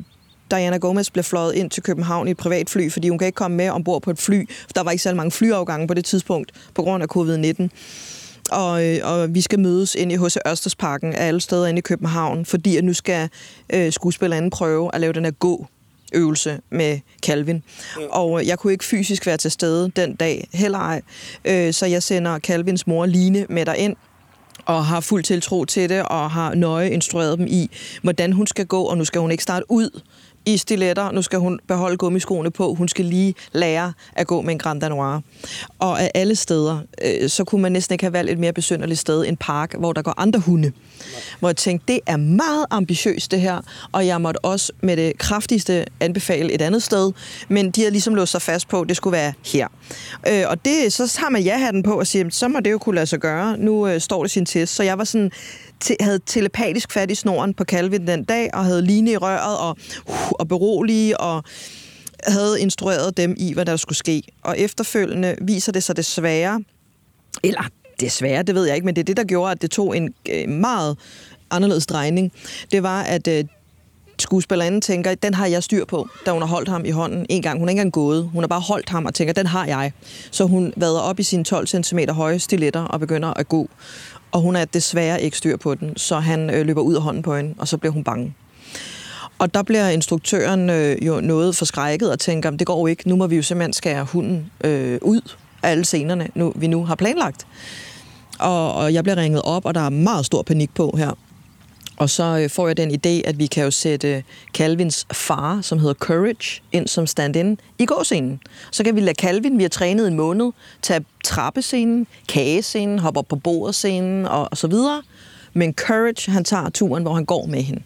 Diana 0.51 0.77
Gomez 0.77 1.11
blev 1.11 1.25
fløjet 1.25 1.55
ind 1.55 1.71
til 1.71 1.83
København 1.83 2.29
i 2.29 2.31
et 2.31 2.37
privatfly, 2.37 2.91
fordi 2.91 3.09
hun 3.09 3.19
kan 3.19 3.27
ikke 3.27 3.37
komme 3.37 3.57
med 3.57 3.71
ombord 3.71 4.03
på 4.03 4.11
et 4.11 4.19
fly. 4.19 4.49
For 4.51 4.73
der 4.75 4.83
var 4.83 4.91
ikke 4.91 5.03
så 5.03 5.15
mange 5.15 5.31
flyafgange 5.31 5.89
på 5.89 5.95
det 5.95 6.05
tidspunkt, 6.05 6.53
på 6.75 6.83
grund 6.83 7.03
af 7.03 7.09
covid-19. 7.17 7.69
Og, 8.51 8.87
øh, 8.87 8.99
og 9.03 9.35
vi 9.35 9.41
skal 9.41 9.61
mødes 9.61 9.95
ind 9.95 10.13
i 10.13 10.17
H.C. 10.17 10.37
Ørstedsparken 10.49 11.13
af 11.13 11.27
alle 11.27 11.41
steder 11.41 11.67
inde 11.67 11.79
i 11.79 11.83
København, 11.83 12.45
fordi 12.45 12.77
at 12.77 12.85
nu 12.85 12.93
skal 12.93 13.29
øh, 13.73 13.93
skuespilleren 13.93 14.51
prøve 14.51 14.91
at 14.95 15.01
lave 15.01 15.13
den 15.13 15.25
her 15.25 15.33
gå 15.33 15.67
øvelse 16.13 16.61
med 16.71 16.99
Calvin. 17.23 17.63
Ja. 18.01 18.07
Og 18.07 18.41
øh, 18.41 18.47
jeg 18.47 18.59
kunne 18.59 18.73
ikke 18.73 18.85
fysisk 18.85 19.27
være 19.27 19.37
til 19.37 19.51
stede 19.51 19.91
den 19.97 20.17
dag 20.17 20.49
heller 20.53 20.79
ej. 20.79 21.03
Øh, 21.45 21.73
så 21.73 21.87
jeg 21.87 22.03
sender 22.03 22.39
Calvins 22.39 22.87
mor 22.87 23.07
Line 23.07 23.47
med 23.49 23.67
ind 23.79 23.97
og 24.67 24.87
har 24.87 25.01
fuld 25.01 25.25
tiltro 25.25 25.65
til 25.65 25.89
det, 25.89 26.03
og 26.03 26.31
har 26.31 26.55
nøje 26.55 26.91
instrueret 26.91 27.39
dem 27.39 27.47
i, 27.47 27.71
hvordan 28.03 28.33
hun 28.33 28.47
skal 28.47 28.67
gå, 28.67 28.83
og 28.83 28.99
nu 28.99 29.05
skal 29.05 29.21
hun 29.21 29.31
ikke 29.31 29.43
starte 29.43 29.67
ud 29.69 30.01
i 30.47 30.57
stiletter. 30.57 31.11
Nu 31.11 31.23
skal 31.23 31.39
hun 31.39 31.61
beholde 31.69 31.97
gummiskoene 31.97 32.51
på. 32.51 32.75
Hun 32.75 32.89
skal 32.89 33.05
lige 33.05 33.35
lære 33.53 33.93
at 34.13 34.27
gå 34.27 34.43
med 34.43 34.53
en 34.53 34.59
Grand 34.59 34.81
Danois. 34.81 35.23
Og 35.79 36.03
af 36.03 36.11
alle 36.15 36.37
steder, 36.37 36.81
øh, 37.05 37.29
så 37.29 37.45
kunne 37.45 37.63
man 37.63 37.73
næsten 37.73 37.95
ikke 37.95 38.05
have 38.05 38.13
valgt 38.13 38.31
et 38.31 38.39
mere 38.39 38.53
besynderligt 38.53 39.01
sted, 39.01 39.27
en 39.27 39.37
park, 39.37 39.75
hvor 39.79 39.93
der 39.93 40.03
går 40.03 40.15
andre 40.17 40.41
hunde. 40.41 40.73
Hvor 41.39 41.49
jeg 41.49 41.57
tænkte, 41.57 41.93
det 41.93 42.01
er 42.07 42.17
meget 42.17 42.67
ambitiøst 42.71 43.31
det 43.31 43.41
her, 43.41 43.61
og 43.93 44.07
jeg 44.07 44.21
måtte 44.21 44.45
også 44.45 44.73
med 44.81 44.97
det 44.97 45.19
kraftigste 45.19 45.85
anbefale 46.01 46.53
et 46.53 46.63
andet 46.63 46.83
sted, 46.83 47.13
men 47.49 47.71
de 47.71 47.83
har 47.83 47.91
ligesom 47.91 48.15
låst 48.15 48.33
sig 48.33 48.43
fast 48.43 48.69
på, 48.69 48.81
at 48.81 48.89
det 48.89 48.97
skulle 48.97 49.13
være 49.13 49.33
her. 49.45 49.69
Øh, 50.29 50.45
og 50.49 50.65
det, 50.65 50.93
så 50.93 51.17
har 51.19 51.31
man 51.31 51.43
ja-hatten 51.43 51.83
på 51.83 51.99
og 51.99 52.07
siger, 52.07 52.31
så 52.31 52.49
må 52.49 52.61
det 52.61 52.71
jo 52.71 52.79
kunne 52.79 52.95
lade 52.95 53.07
sig 53.07 53.21
gøre. 53.21 53.57
Nu 53.59 53.89
øh, 53.89 54.01
står 54.01 54.23
det 54.23 54.31
sin 54.31 54.47
test. 54.47 54.75
Så 54.75 54.83
jeg 54.83 54.99
var 54.99 55.05
sådan, 55.05 55.31
te, 55.81 55.97
havde 56.01 56.21
telepatisk 56.27 56.93
fat 56.93 57.11
i 57.11 57.15
snoren 57.15 57.55
på 57.55 57.65
Calvin 57.65 58.07
den 58.07 58.25
dag, 58.25 58.51
og 58.55 58.65
havde 58.65 58.83
line 58.83 59.11
i 59.11 59.17
røret, 59.17 59.59
og, 59.59 59.77
uh, 60.09 60.31
og 60.31 60.49
berolige, 60.49 61.21
og 61.21 61.45
havde 62.25 62.61
instrueret 62.61 63.17
dem 63.17 63.35
i, 63.39 63.53
hvad 63.53 63.65
der 63.65 63.77
skulle 63.77 63.99
ske. 63.99 64.23
Og 64.43 64.59
efterfølgende 64.59 65.37
viser 65.41 65.73
det 65.73 65.83
sig 65.83 65.97
desværre, 65.97 66.63
eller 67.45 67.63
desværre, 68.01 68.43
det 68.43 68.55
ved 68.55 68.67
jeg 68.67 68.75
ikke, 68.75 68.85
men 68.85 68.97
det 68.97 69.01
er 69.01 69.05
det, 69.05 69.17
der 69.17 69.25
gjorde, 69.25 69.51
at 69.51 69.63
det 69.63 69.71
tog 69.71 69.97
en 69.97 70.15
øh, 70.31 70.49
meget 70.49 70.99
anderledes 71.51 71.87
drejning. 71.87 72.33
Det 72.73 72.83
var, 72.83 73.03
at 73.03 73.29
øh, 73.29 73.45
skuespillerinden 74.19 74.81
tænker, 74.81 75.15
den 75.15 75.35
har 75.35 75.47
jeg 75.47 75.63
styr 75.63 75.85
på, 75.85 76.09
da 76.27 76.31
hun 76.31 76.43
har 76.43 76.49
holdt 76.49 76.69
ham 76.69 76.85
i 76.85 76.91
hånden 76.91 77.27
en 77.29 77.43
gang. 77.43 77.59
Hun 77.59 77.69
er 77.69 77.71
ikke 77.71 77.81
engang 77.81 77.93
gået. 77.93 78.31
Hun 78.33 78.43
har 78.43 78.49
bare 78.49 78.61
holdt 78.61 78.89
ham 78.89 79.07
og 79.07 79.15
tænker, 79.15 79.35
den 79.35 79.47
har 79.47 79.67
jeg. 79.67 79.93
Så 80.31 80.45
hun 80.45 80.73
vader 80.77 81.01
op 81.01 81.21
i 81.21 81.23
sine 81.23 81.45
12 81.45 81.67
cm 81.67 81.99
høje 82.11 82.39
stiletter 82.39 82.81
og 82.81 83.01
begynder 83.01 83.35
at 83.35 83.49
gå. 83.49 83.69
Og 84.37 84.43
hun 84.43 84.57
er 84.57 84.65
desværre 84.65 85.23
ikke 85.23 85.37
styr 85.37 85.57
på 85.57 85.75
den, 85.75 85.97
så 85.97 86.19
han 86.19 86.51
øh, 86.51 86.67
løber 86.67 86.81
ud 86.81 86.95
af 86.95 87.03
hånden 87.03 87.23
på 87.23 87.37
hende, 87.37 87.55
og 87.59 87.69
så 87.69 87.77
bliver 87.77 87.93
hun 87.93 88.05
bange. 88.05 88.35
Og 89.39 89.55
der 89.55 89.63
bliver 89.63 89.89
instruktøren 89.89 90.71
øh, 90.71 91.07
jo 91.07 91.21
noget 91.21 91.57
forskrækket 91.57 92.11
og 92.11 92.19
tænker, 92.19 92.51
det 92.51 92.67
går 92.67 92.81
jo 92.81 92.87
ikke, 92.87 93.09
nu 93.09 93.17
må 93.17 93.27
vi 93.27 93.37
jo 93.37 93.43
simpelthen 93.43 93.73
skære 93.73 94.05
hunden 94.05 94.51
øh, 94.65 94.99
ud 95.03 95.21
af 95.63 95.71
alle 95.71 95.85
scenerne, 95.85 96.29
nu, 96.35 96.53
vi 96.57 96.67
nu 96.67 96.85
har 96.85 96.95
planlagt. 96.95 97.47
Og, 98.39 98.75
og 98.75 98.95
jeg 98.95 99.05
bliver 99.05 99.17
ringet 99.17 99.43
op, 99.43 99.65
og 99.65 99.75
der 99.75 99.81
er 99.81 99.91
meget 99.91 100.27
stor 100.27 100.43
panik 100.43 100.75
på 100.75 100.95
her. 100.99 101.11
Og 101.97 102.11
så 102.11 102.39
øh, 102.39 102.51
får 102.51 102.67
jeg 102.67 102.77
den 102.77 102.91
idé, 102.91 103.29
at 103.29 103.39
vi 103.39 103.47
kan 103.47 103.65
jo 103.65 103.71
sætte 103.71 104.09
øh, 104.09 104.23
Calvins 104.55 105.07
far, 105.13 105.61
som 105.61 105.79
hedder 105.79 105.95
Courage, 105.95 106.63
ind 106.73 106.89
som 106.89 107.07
stand-in 107.07 107.61
i 107.79 107.87
gåscenen. 107.87 108.41
Så 108.71 108.85
kan 108.85 108.97
vi 108.97 109.01
lade 109.01 109.15
Calvin, 109.15 109.59
vi 109.59 109.63
har 109.65 109.69
trænet 109.69 110.09
en 110.09 110.15
måned, 110.15 110.53
tage 110.83 111.05
trappescenen, 111.25 112.07
kagescenen, 112.29 112.99
hoppe 112.99 113.19
op 113.19 113.29
på 113.29 113.37
bordscenen 113.37 114.27
og, 114.27 114.49
og 114.51 114.57
så 114.57 114.67
videre. 114.67 115.03
Men 115.53 115.75
Courage, 115.75 116.33
han 116.33 116.45
tager 116.45 116.71
turen, 116.71 117.03
hvor 117.03 117.15
han 117.15 117.25
går 117.25 117.47
med 117.47 117.63
hende. 117.63 117.83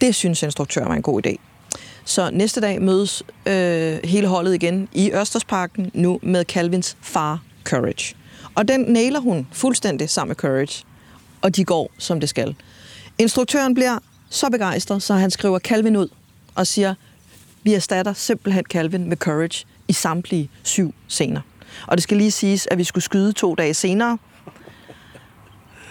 Det 0.00 0.14
synes 0.14 0.42
instruktøren 0.42 0.88
var 0.88 0.94
en 0.94 1.02
god 1.02 1.26
idé. 1.26 1.36
Så 2.04 2.30
næste 2.30 2.60
dag 2.60 2.82
mødes 2.82 3.22
øh, 3.46 3.98
hele 4.04 4.26
holdet 4.26 4.54
igen 4.54 4.88
i 4.92 5.12
Østersparken, 5.14 5.90
nu 5.94 6.18
med 6.22 6.44
Calvins 6.44 6.96
far, 7.00 7.42
Courage. 7.64 8.14
Og 8.54 8.68
den 8.68 8.80
nailer 8.80 9.20
hun 9.20 9.46
fuldstændig 9.52 10.10
sammen 10.10 10.28
med 10.28 10.36
Courage. 10.36 10.84
Og 11.42 11.56
de 11.56 11.64
går, 11.64 11.90
som 11.98 12.20
det 12.20 12.28
skal. 12.28 12.54
Instruktøren 13.18 13.74
bliver 13.74 13.98
så 14.30 14.50
begejstret, 14.50 15.02
så 15.02 15.14
han 15.14 15.30
skriver 15.30 15.58
Calvin 15.58 15.96
ud 15.96 16.08
og 16.54 16.66
siger, 16.66 16.94
vi 17.62 17.74
erstatter 17.74 18.12
simpelthen 18.12 18.64
Calvin 18.70 19.08
med 19.08 19.16
Courage 19.16 19.66
i 19.88 19.92
samtlige 19.92 20.50
syv 20.62 20.94
scener. 21.08 21.40
Og 21.86 21.96
det 21.96 22.02
skal 22.02 22.16
lige 22.16 22.30
siges, 22.30 22.68
at 22.70 22.78
vi 22.78 22.84
skulle 22.84 23.04
skyde 23.04 23.32
to 23.32 23.54
dage 23.54 23.74
senere. 23.74 24.18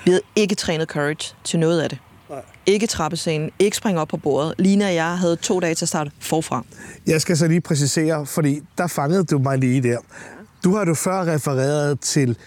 Vi 0.06 0.12
havde 0.12 0.22
ikke 0.36 0.56
trænet 0.56 0.88
Courage 0.88 1.36
til 1.44 1.60
noget 1.60 1.82
af 1.82 1.90
det. 1.90 1.98
Nej. 2.30 2.42
Ikke 2.66 2.88
trappescenen, 2.88 3.52
ikke 3.60 3.78
springe 3.78 4.02
op 4.02 4.08
på 4.08 4.18
bordet. 4.18 4.54
Lina 4.58 4.88
og 4.88 4.96
jeg 4.96 5.18
havde 5.18 5.36
to 5.36 5.60
dage 5.60 5.76
til 5.76 5.86
at 5.86 5.90
starte 5.90 6.12
forfra. 6.20 6.64
Jeg 7.08 7.22
skal 7.22 7.38
så 7.38 7.48
lige 7.48 7.62
præcisere, 7.62 8.26
fordi 8.26 8.62
der 8.78 8.88
fangede 8.88 9.24
du 9.24 9.40
mig 9.40 9.58
lige 9.58 9.84
der. 9.84 9.98
Du 10.64 10.76
har 10.76 10.86
du 10.86 10.94
før 10.94 11.34
refereret 11.34 12.00
til, 12.00 12.38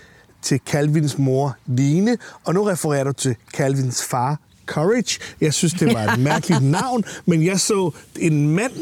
til 0.42 0.60
Calvins 0.66 1.18
mor, 1.18 1.56
Line, 1.66 2.16
og 2.44 2.54
nu 2.54 2.62
refererer 2.62 3.04
du 3.04 3.12
til 3.12 3.36
Calvins 3.54 4.04
far, 4.04 4.38
Courage. 4.68 5.18
Jeg 5.40 5.54
synes, 5.54 5.72
det 5.72 5.94
var 5.94 6.00
et 6.12 6.18
mærkeligt 6.30 6.62
navn, 6.62 7.04
men 7.26 7.44
jeg 7.44 7.60
så 7.60 7.90
en 8.18 8.48
mand 8.48 8.72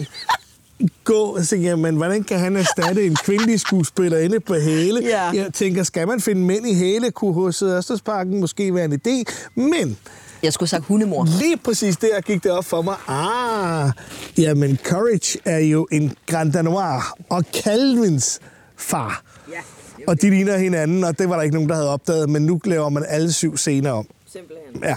gå 1.04 1.14
og 1.14 1.46
tænke, 1.48 1.66
jamen, 1.68 1.96
hvordan 1.96 2.24
kan 2.24 2.38
han 2.38 2.56
erstatte 2.56 3.06
en 3.06 3.16
kvindelig 3.24 3.60
skuespiller 3.60 4.18
inde 4.18 4.40
på 4.40 4.54
hæle? 4.54 5.00
Ja. 5.04 5.22
Jeg 5.24 5.52
tænker, 5.54 5.82
skal 5.82 6.06
man 6.08 6.20
finde 6.20 6.40
mænd 6.40 6.66
i 6.68 6.74
hæle, 6.74 7.10
kunne 7.10 7.34
hos 7.34 7.62
Østersparken 7.62 8.40
måske 8.40 8.74
være 8.74 8.84
en 8.84 8.92
idé, 9.06 9.24
men 9.54 9.96
Jeg 10.42 10.52
skulle 10.52 10.66
have 10.66 10.76
sagt 10.78 10.84
hundemor. 10.84 11.28
lige 11.40 11.56
præcis 11.56 11.96
der 11.96 12.20
gik 12.20 12.42
det 12.44 12.50
op 12.50 12.64
for 12.64 12.82
mig. 12.82 12.94
Ah, 13.08 13.90
jamen, 14.38 14.78
Courage 14.84 15.38
er 15.44 15.58
jo 15.58 15.88
en 15.92 16.12
Grand 16.26 16.52
Danois 16.52 17.02
og 17.30 17.44
Calvins 17.64 18.40
far. 18.76 19.22
Ja, 19.52 19.58
Og 20.06 20.22
de 20.22 20.30
ligner 20.30 20.56
hinanden, 20.58 21.04
og 21.04 21.18
det 21.18 21.28
var 21.28 21.36
der 21.36 21.42
ikke 21.42 21.54
nogen, 21.54 21.68
der 21.68 21.74
havde 21.74 21.88
opdaget, 21.90 22.30
men 22.30 22.42
nu 22.46 22.60
laver 22.64 22.88
man 22.88 23.04
alle 23.08 23.32
syv 23.32 23.56
scener 23.56 23.90
om. 23.90 24.06
Simpelthen. 24.36 24.82
Ja, 24.82 24.96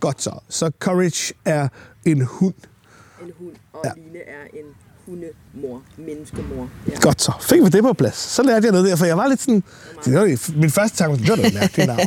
godt 0.00 0.22
så. 0.22 0.30
Så 0.48 0.70
Courage 0.80 1.34
er 1.44 1.68
en 2.04 2.20
hund. 2.22 2.54
En 3.22 3.32
hund, 3.38 3.52
og 3.72 3.80
Ja. 3.84 3.90
Line 3.96 4.18
er 4.18 4.58
en 4.58 4.64
hundemor, 5.06 5.82
menneskemor. 5.96 6.68
Ja. 6.90 6.98
Godt 7.00 7.22
så. 7.22 7.32
Fik 7.40 7.60
vi 7.62 7.68
det 7.68 7.82
på 7.82 7.92
plads. 7.92 8.16
Så 8.16 8.42
lærte 8.42 8.64
jeg 8.64 8.72
noget 8.72 8.86
der, 8.90 8.96
for 8.96 9.04
jeg 9.06 9.16
var 9.16 9.26
lidt 9.28 9.40
sådan... 9.40 9.62
Det 10.04 10.14
var 10.14 10.56
min 10.60 10.70
første 10.70 10.96
tanke, 10.96 11.18
det 11.22 11.28
var 11.28 11.36
da 11.36 11.46
et 11.46 11.54
mærkeligt 11.54 11.86
navn. 11.86 12.00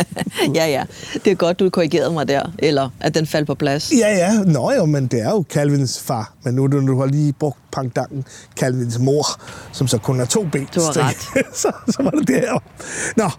ja, 0.58 0.66
ja. 0.66 0.84
Det 1.24 1.30
er 1.30 1.34
godt, 1.34 1.60
du 1.60 1.70
korrigerede 1.70 2.12
mig 2.12 2.28
der, 2.28 2.52
eller 2.58 2.90
at 3.00 3.14
den 3.14 3.26
faldt 3.26 3.46
på 3.46 3.54
plads. 3.54 3.92
Ja, 3.92 4.08
ja. 4.16 4.42
Nå 4.42 4.72
jo, 4.72 4.84
men 4.84 5.06
det 5.06 5.20
er 5.20 5.30
jo 5.30 5.44
Calvins 5.50 6.00
far. 6.00 6.32
Men 6.44 6.54
nu 6.54 6.66
du, 6.66 6.86
du 6.86 6.98
har 6.98 7.06
lige 7.06 7.32
brugt 7.32 7.58
pangdangen 7.72 8.24
Calvins 8.56 8.98
mor, 8.98 9.26
som 9.72 9.88
så 9.88 9.98
kun 9.98 10.18
har 10.18 10.26
to 10.26 10.44
ben. 10.52 10.68
Du 10.74 10.80
har 10.80 10.92
Så- 10.92 11.00
ret. 11.02 11.16
så, 11.62 11.72
så 11.88 12.02
var 12.02 12.10
det 12.10 12.28
det 12.28 12.36
her. 12.36 12.62
Nå, 13.16 13.30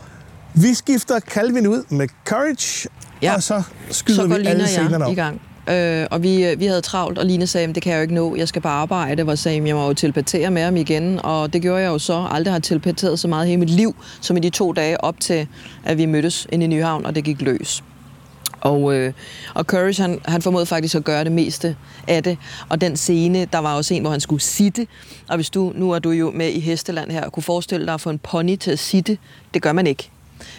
vi 0.62 0.74
skifter 0.74 1.20
Calvin 1.20 1.68
ud 1.68 1.84
med 1.90 2.08
Courage, 2.26 2.90
Ja. 3.22 3.36
og 3.36 3.44
så 3.44 3.64
skyder 3.92 4.22
så 4.22 4.28
vi 4.28 4.34
Line 4.34 4.50
alle 4.50 4.68
scenerne 4.68 5.06
op. 5.06 5.12
i 5.12 5.16
gang. 5.16 5.42
Øh, 5.70 6.08
og 6.12 6.24
vi, 6.24 6.56
vi 6.58 6.66
havde 6.66 6.82
travlt, 6.82 7.18
og 7.18 7.26
Line 7.26 7.48
sagde, 7.48 7.74
det 7.74 7.84
kan 7.84 7.92
jeg 7.92 7.98
jo 7.98 8.02
ikke 8.02 8.14
nå, 8.14 8.36
jeg 8.36 8.48
skal 8.48 8.62
bare 8.62 8.74
arbejde. 8.82 9.24
Hvor 9.24 9.32
jeg 9.32 9.40
sagde, 9.40 9.68
jeg 9.68 9.76
må 9.76 9.88
jo 9.88 9.94
telepatere 9.94 10.52
med 10.52 10.62
ham 10.64 10.76
igen, 10.76 11.20
og 11.24 11.54
det 11.54 11.62
gjorde 11.62 11.82
jeg 11.82 11.88
jo 11.90 12.00
så. 12.00 12.28
Aldrig 12.32 12.54
har 12.54 12.60
telepateret 12.60 13.20
så 13.20 13.28
meget 13.28 13.48
hele 13.48 13.60
mit 13.60 13.70
liv, 13.70 13.96
som 14.22 14.38
i 14.38 14.40
de 14.40 14.50
to 14.50 14.72
dage 14.72 15.04
op 15.04 15.20
til, 15.20 15.48
at 15.86 15.98
vi 15.98 16.06
mødtes 16.06 16.48
inde 16.52 16.66
i 16.66 16.68
Nyhavn, 16.68 17.06
og 17.06 17.16
det 17.16 17.24
gik 17.24 17.42
løs. 17.42 17.84
Og, 18.62 18.96
øh, 18.96 19.14
og 19.54 19.64
Courage, 19.66 20.02
han, 20.02 20.20
han 20.26 20.42
formåede 20.42 20.66
faktisk 20.66 20.96
at 20.96 21.04
gøre 21.04 21.24
det 21.24 21.32
meste 21.32 21.76
af 22.08 22.24
det. 22.24 22.38
Og 22.70 22.82
den 22.82 22.98
scene, 22.98 23.46
der 23.54 23.60
var 23.60 23.76
også 23.76 23.94
en, 23.94 24.02
hvor 24.02 24.12
han 24.12 24.20
skulle 24.20 24.42
sitte. 24.42 24.88
Og 25.30 25.36
hvis 25.36 25.50
du, 25.50 25.72
nu 25.76 25.92
er 25.92 26.00
du 26.00 26.12
jo 26.12 26.32
med 26.36 26.50
i 26.50 26.60
Hesteland 26.60 27.12
her, 27.12 27.24
og 27.26 27.32
kunne 27.32 27.44
forestille 27.44 27.86
dig 27.86 27.94
at 27.94 28.02
få 28.02 28.10
en 28.10 28.20
pony 28.20 28.56
til 28.56 28.72
at 28.72 28.80
sitte, 28.80 29.18
det 29.54 29.62
gør 29.62 29.72
man 29.74 29.88
ikke. 29.88 30.10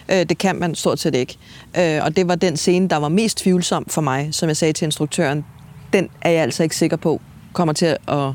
Øh, 0.09 0.25
det 0.29 0.37
kan 0.37 0.55
man 0.55 0.75
stort 0.75 0.99
set 0.99 1.15
ikke. 1.15 1.37
Øh, 1.77 1.99
og 2.03 2.15
det 2.15 2.27
var 2.27 2.35
den 2.35 2.57
scene, 2.57 2.87
der 2.87 2.97
var 2.97 3.09
mest 3.09 3.37
tvivlsom 3.37 3.85
for 3.87 4.01
mig, 4.01 4.29
som 4.31 4.49
jeg 4.49 4.57
sagde 4.57 4.73
til 4.73 4.85
instruktøren. 4.85 5.45
Den 5.93 6.09
er 6.21 6.29
jeg 6.29 6.41
altså 6.41 6.63
ikke 6.63 6.75
sikker 6.75 6.97
på 6.97 7.21
kommer 7.53 7.73
til 7.73 7.85
at, 8.07 8.33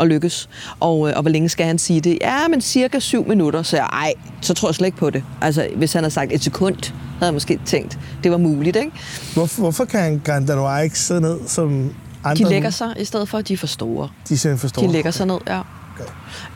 at 0.00 0.06
lykkes. 0.06 0.48
Og, 0.80 1.08
øh, 1.08 1.16
og 1.16 1.22
hvor 1.22 1.30
længe 1.30 1.48
skal 1.48 1.66
han 1.66 1.78
sige 1.78 2.00
det? 2.00 2.18
Ja, 2.20 2.48
men 2.48 2.60
cirka 2.60 2.98
syv 2.98 3.28
minutter. 3.28 3.62
Så 3.62 3.76
jeg, 3.76 3.88
ej, 3.92 4.12
så 4.40 4.54
tror 4.54 4.68
jeg 4.68 4.74
slet 4.74 4.86
ikke 4.86 4.98
på 4.98 5.10
det. 5.10 5.24
Altså, 5.40 5.68
hvis 5.76 5.92
han 5.92 6.02
havde 6.02 6.14
sagt 6.14 6.32
et 6.32 6.44
sekund, 6.44 6.76
havde 7.18 7.26
jeg 7.26 7.34
måske 7.34 7.60
tænkt, 7.66 7.98
det 8.22 8.30
var 8.30 8.38
muligt, 8.38 8.76
ikke? 8.76 8.90
Hvorfor, 9.34 9.62
hvorfor 9.62 9.84
kan 9.84 10.20
Grand 10.24 10.46
Danois 10.46 10.84
ikke 10.84 10.98
sidde 10.98 11.20
ned 11.20 11.38
som 11.46 11.94
andre? 12.24 12.44
De 12.44 12.50
lægger 12.50 12.70
sig 12.70 12.94
i 12.98 13.04
stedet 13.04 13.28
for, 13.28 13.38
at 13.38 13.48
de 13.48 13.52
er 13.52 13.56
for 13.56 13.66
store. 13.66 14.08
De 14.28 14.38
simpelthen 14.38 14.58
forstår. 14.58 14.82
De 14.82 14.92
lægger 14.92 15.10
sig 15.10 15.26
ned, 15.26 15.38
ja. 15.46 15.60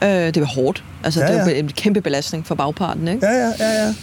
Øh, 0.02 0.08
det 0.34 0.40
var 0.40 0.46
hårdt. 0.46 0.84
Altså, 1.04 1.20
Ja, 1.20 1.26
ja, 1.26 1.32
det 1.32 1.40
var 1.44 1.50
ja. 1.50 1.58
en 1.58 1.68
kæmpe 1.68 2.00
belastning 2.00 2.46
for 2.46 2.54
bagparten, 2.54 3.08
ikke? 3.08 3.26
Ja, 3.26 3.32
ja, 3.32 3.52
ja, 3.60 3.84
ja. 3.84 3.94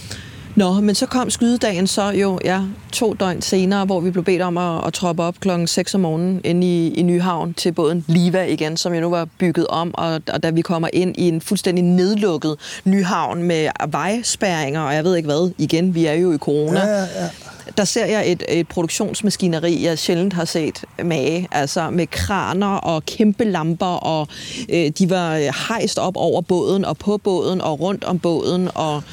Nå, 0.56 0.74
men 0.74 0.96
så 0.96 1.06
kom 1.06 1.30
skydedagen 1.30 1.88
så 1.88 2.10
jo, 2.10 2.40
ja, 2.46 2.62
to 2.92 3.14
døgn 3.14 3.42
senere, 3.42 3.86
hvor 3.86 4.00
vi 4.00 4.12
blev 4.12 4.24
bedt 4.24 4.42
om 4.42 4.58
at, 4.58 4.88
at 4.88 4.94
troppe 4.94 5.24
op 5.24 5.36
klokken 5.40 5.68
6 5.68 5.94
om 5.96 6.02
morgenen 6.02 6.42
inde 6.44 6.68
i, 6.68 6.94
i 6.94 7.02
Nyhavn 7.02 7.54
til 7.54 7.72
båden 7.72 8.06
Liva 8.08 8.44
igen, 8.44 8.78
som 8.78 8.94
jo 8.94 9.02
nu 9.02 9.10
var 9.10 9.28
bygget 9.38 9.68
om, 9.68 9.92
og, 9.94 10.22
og 10.34 10.44
da 10.44 10.50
vi 10.50 10.62
kommer 10.62 10.90
ind 10.94 11.16
i 11.18 11.28
en 11.28 11.42
fuldstændig 11.42 11.84
nedlukket 11.84 12.56
Nyhavn 12.86 13.44
med 13.44 13.70
vejspærringer, 13.88 14.82
og 14.82 14.94
jeg 14.96 15.04
ved 15.04 15.16
ikke 15.16 15.28
hvad, 15.28 15.52
igen, 15.58 15.96
vi 15.96 16.06
er 16.06 16.14
jo 16.14 16.32
i 16.34 16.38
corona, 16.38 16.80
Ja, 16.80 16.94
ja, 16.94 17.02
ja. 17.02 17.30
Der 17.78 17.86
ser 17.86 18.06
jeg 18.06 18.32
et, 18.32 18.44
et 18.50 18.68
produktionsmaskineri, 18.68 19.84
jeg 19.86 20.00
sjældent 20.00 20.34
har 20.34 20.46
set 20.46 20.86
mage, 21.04 21.48
altså 21.52 21.90
med 21.90 22.08
kraner 22.08 22.68
og 22.76 23.06
kæmpe 23.06 23.44
lamper, 23.44 23.86
og 23.86 24.28
øh, 24.74 24.90
de 25.00 25.10
var 25.10 25.36
hejst 25.68 26.00
op 26.00 26.14
over 26.18 26.42
båden 26.42 26.86
og 26.86 26.98
på 26.98 27.18
båden 27.18 27.62
og 27.62 27.80
rundt 27.80 28.04
om 28.04 28.20
båden, 28.20 28.70
og 28.76 29.04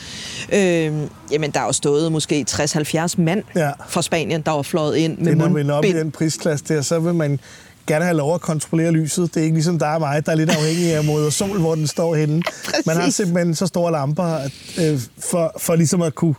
øh, 0.53 0.93
jamen, 1.31 1.51
der 1.51 1.61
er 1.61 1.65
jo 1.67 1.73
stået 1.73 2.13
måske 2.13 2.45
60-70 2.51 3.21
mand 3.23 3.43
Ja. 3.57 3.71
fra 3.89 4.03
Spanien, 4.03 4.43
der 4.43 4.51
var 4.51 4.63
fløjet 4.63 4.97
ind 4.97 5.19
med 5.19 5.27
Det, 5.27 5.39
når 5.39 5.63
når 5.63 5.75
op 5.75 5.85
i 5.85 5.93
den 5.93 6.11
prisklasse 6.11 6.65
der, 6.69 6.83
så 6.83 6.99
vil 6.99 7.15
man 7.15 7.41
gerne 7.87 8.05
have 8.05 8.17
lov 8.17 8.35
at 8.35 8.41
kontrollere 8.41 8.91
lyset. 8.91 9.35
Det 9.35 9.41
er 9.41 9.45
ikke 9.45 9.55
ligesom 9.55 9.79
dig 9.79 9.95
og 9.95 10.01
mig, 10.01 10.27
der 10.27 10.33
er 10.33 10.37
lidt 10.37 10.51
afhængig 10.51 10.95
af 10.95 11.05
mod 11.05 11.27
og 11.27 11.33
sol, 11.33 11.59
hvor 11.61 11.75
den 11.75 11.87
står 11.87 12.15
henne. 12.15 12.43
Man 12.87 12.97
har 12.97 13.03
Præcis. 13.03 13.15
simpelthen 13.15 13.55
så 13.55 13.67
store 13.67 13.93
lamper 13.93 14.39
øh, 14.81 15.01
for, 15.19 15.53
for 15.59 15.75
ligesom 15.75 16.03
at 16.03 16.15
kunne 16.15 16.35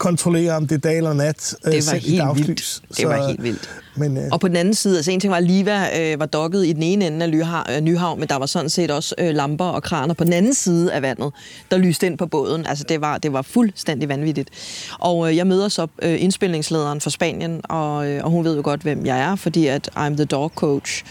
kontrollere, 0.00 0.52
om 0.56 0.66
det 0.66 0.74
er 0.74 0.78
dag 0.78 0.96
eller 0.96 1.12
nat. 1.12 1.54
Øh, 1.66 1.72
Det 1.72 1.76
var 1.76 1.82
selv 1.82 2.02
i 2.06 2.10
helt 2.10 2.22
dagslys. 2.22 2.46
vildt. 2.48 2.82
Det 2.98 3.08
var 3.08 3.26
helt 3.28 3.42
vildt. 3.42 3.70
Men, 3.96 4.16
øh, 4.16 4.22
Og 4.32 4.40
på 4.40 4.48
den 4.48 4.56
anden 4.56 4.74
side, 4.74 4.96
altså 4.96 5.10
en 5.10 5.20
ting 5.20 5.30
var, 5.30 5.36
at 5.36 5.44
Liva 5.44 6.00
øh, 6.12 6.20
var 6.20 6.26
dokket 6.26 6.66
i 6.66 6.72
den 6.72 6.82
ene 6.82 7.06
ende 7.06 7.24
af 7.26 7.30
Lyha- 7.30 7.72
øh, 7.76 7.80
Nyhavn, 7.80 8.20
men 8.20 8.28
der 8.28 8.36
var 8.36 8.46
sådan 8.46 8.70
set 8.70 8.90
også 8.90 9.14
øh, 9.18 9.34
lamper 9.34 9.64
og 9.64 9.82
kraner 9.82 10.14
på 10.14 10.24
den 10.24 10.32
anden 10.32 10.54
side 10.54 10.92
af 10.92 11.02
vandet, 11.02 11.32
der 11.70 11.78
lyste 11.78 12.06
ind 12.06 12.18
på 12.18 12.26
båden. 12.26 12.66
Altså 12.66 12.84
det 12.88 13.00
var, 13.00 13.18
det 13.18 13.32
var 13.32 13.42
fuldstændig 13.42 14.08
vanvittigt. 14.08 14.50
Og 14.98 15.30
øh, 15.30 15.36
jeg 15.36 15.46
møder 15.46 15.68
så 15.68 15.86
øh, 16.02 16.22
indspilningslederen 16.22 17.00
for 17.00 17.10
Spanien, 17.10 17.60
og, 17.64 18.08
øh, 18.08 18.24
og 18.24 18.30
hun 18.30 18.44
ved 18.44 18.56
jo 18.56 18.62
godt, 18.64 18.80
hvem 18.82 19.06
jeg 19.06 19.20
er, 19.20 19.34
fordi 19.36 19.66
at 19.66 19.90
I'm 19.96 20.14
the 20.16 20.24
dog 20.24 20.52
coach. 20.54 21.04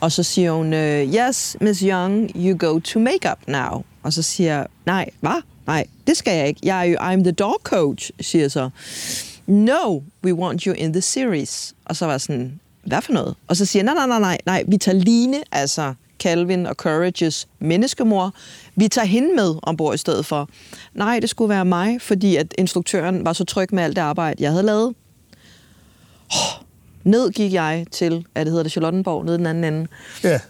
Og 0.00 0.12
så 0.12 0.22
siger 0.22 0.52
hun, 0.52 0.72
øh, 0.74 1.14
yes, 1.14 1.56
Miss 1.60 1.80
Young, 1.80 2.30
you 2.36 2.56
go 2.58 2.78
to 2.78 2.98
makeup 3.00 3.38
now. 3.48 3.82
Og 4.02 4.12
så 4.12 4.22
siger 4.22 4.54
jeg, 4.56 4.66
nej, 4.86 5.06
hvad? 5.20 5.42
Nej, 5.66 5.86
det 6.06 6.16
skal 6.16 6.38
jeg 6.38 6.48
ikke. 6.48 6.60
Jeg 6.62 6.80
er 6.80 6.84
jo, 6.84 6.96
I'm 6.96 7.22
the 7.22 7.32
dog 7.32 7.60
coach, 7.62 8.10
siger 8.20 8.48
så. 8.48 8.70
No, 9.46 10.00
we 10.24 10.34
want 10.34 10.62
you 10.62 10.74
in 10.74 10.92
the 10.92 11.02
series. 11.02 11.74
Og 11.84 11.96
så 11.96 12.04
var 12.04 12.12
jeg 12.12 12.20
sådan, 12.20 12.60
hvad 12.84 13.02
for 13.02 13.12
noget? 13.12 13.34
Og 13.48 13.56
så 13.56 13.64
siger 13.66 13.84
jeg, 13.84 13.94
nej, 13.94 14.06
nej, 14.06 14.18
nej, 14.18 14.20
nej, 14.20 14.38
nej, 14.46 14.64
vi 14.68 14.76
tager 14.76 14.98
Line, 14.98 15.42
altså 15.52 15.94
Calvin 16.18 16.66
og 16.66 16.74
Courage's 16.82 17.44
menneskemor, 17.58 18.34
vi 18.76 18.88
tager 18.88 19.06
hende 19.06 19.34
med 19.34 19.54
ombord 19.62 19.94
i 19.94 19.98
stedet 19.98 20.26
for. 20.26 20.48
Nej, 20.94 21.18
det 21.20 21.30
skulle 21.30 21.48
være 21.48 21.64
mig, 21.64 22.02
fordi 22.02 22.36
at 22.36 22.54
instruktøren 22.58 23.24
var 23.24 23.32
så 23.32 23.44
tryg 23.44 23.74
med 23.74 23.82
alt 23.82 23.96
det 23.96 24.02
arbejde, 24.02 24.42
jeg 24.42 24.50
havde 24.50 24.62
lavet. 24.62 24.94
Oh, 26.30 26.64
ned 27.04 27.30
gik 27.30 27.52
jeg 27.52 27.86
til, 27.90 28.26
hvad 28.32 28.44
det 28.44 28.50
hedder 28.50 28.62
det, 28.62 28.72
Charlottenborg, 28.72 29.24
nede 29.24 29.34
i 29.34 29.38
den 29.38 29.46
anden 29.46 29.64
ende. 29.64 29.86
Ja. 30.24 30.40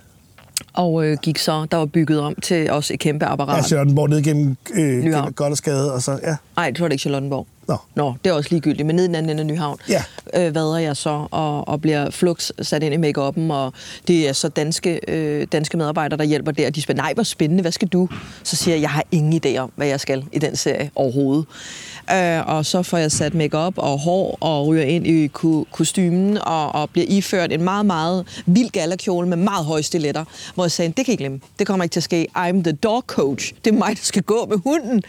Og 0.77 1.05
øh, 1.07 1.19
gik 1.23 1.39
så, 1.39 1.67
der 1.71 1.77
var 1.77 1.87
bygget 1.87 2.21
om 2.21 2.35
til 2.43 2.71
også 2.71 2.95
et 2.95 3.01
kæmpe 3.01 3.25
Ja, 3.25 3.33
apparat. 3.33 3.67
Charlottenborg 3.67 4.09
ned 4.09 4.23
gennem, 4.23 4.57
øh, 4.75 5.33
Gothersgade, 5.35 5.93
og 5.93 6.03
så, 6.03 6.19
ja. 6.23 6.37
Nej, 6.57 6.71
det 6.71 6.81
var 6.81 6.89
det 6.89 6.93
ikke 6.93 7.01
Charlottenborg. 7.01 7.47
Nå. 7.69 7.77
Nå, 7.95 8.15
det 8.25 8.31
er 8.31 8.35
også 8.35 8.51
ligegyldigt, 8.51 8.87
men 8.87 8.97
ned 8.97 9.05
i 9.05 9.07
den 9.07 9.15
anden 9.15 9.31
ende 9.31 9.41
af 9.41 9.47
Nyhavn 9.47 9.79
Ja. 9.89 10.03
øh, 10.35 10.55
vader 10.55 10.77
jeg 10.77 10.97
så 10.97 11.27
og, 11.31 11.69
og 11.69 11.81
bliver 11.81 12.11
flux 12.11 12.51
sat 12.63 12.83
ind 12.83 12.95
i 12.95 12.97
make 12.97 13.21
og 13.21 13.73
det 14.09 14.29
er 14.29 14.33
så 14.33 14.49
danske, 14.49 15.01
øh, 15.09 15.47
danske 15.53 15.77
medarbejdere, 15.77 16.19
der 16.19 16.25
hjælper 16.25 16.53
der. 16.53 16.71
De 16.71 16.83
spørger, 16.83 16.97
nej, 17.03 17.13
hvor 17.15 17.23
spændende, 17.23 17.61
hvad 17.63 17.73
skal 17.73 17.89
du? 17.89 18.09
Så 18.43 18.57
siger 18.57 18.75
jeg, 18.75 18.83
jeg 18.83 18.91
har 18.91 19.05
ingen 19.13 19.41
idé 19.47 19.59
om, 19.59 19.73
hvad 19.77 19.87
jeg 19.87 20.01
skal 20.01 20.25
i 20.33 20.39
den 20.39 20.57
serie 20.57 20.91
overhovedet. 20.95 21.45
Øh, 22.13 22.49
og 22.49 22.67
så 22.67 22.83
får 22.83 22.99
jeg 22.99 23.13
sat 23.13 23.35
makeup 23.35 23.75
og 23.79 23.99
hår 23.99 24.39
og 24.41 24.67
ryger 24.67 24.83
ind 24.85 25.07
i 25.07 25.27
ku- 25.27 25.67
kostymen 25.73 26.39
og, 26.39 26.75
og 26.75 26.91
bliver 26.91 27.07
iført 27.09 27.53
en 27.53 27.63
meget, 27.63 27.87
meget 27.87 28.43
vild 28.47 28.71
gallerkjole 28.71 29.29
med 29.29 29.37
meget 29.37 29.65
høje 29.65 29.83
stiletter, 29.83 30.25
hvor 30.55 30.65
jeg 30.65 30.71
sagde, 30.71 30.93
det 30.97 31.05
kan 31.05 31.15
I 31.15 31.17
glemme. 31.17 31.41
Det 31.59 31.67
kommer 31.67 31.85
ikke 31.85 31.93
til 31.93 32.01
at 32.01 32.05
ske. 32.05 32.27
I'm 32.39 32.63
the 32.63 32.73
dog 32.73 33.05
coach. 33.07 33.53
Det 33.65 33.73
er 33.75 33.79
mig, 33.79 33.89
der 33.89 34.03
skal 34.03 34.23
gå 34.23 34.47
med 34.51 34.57
hunden. 34.65 35.03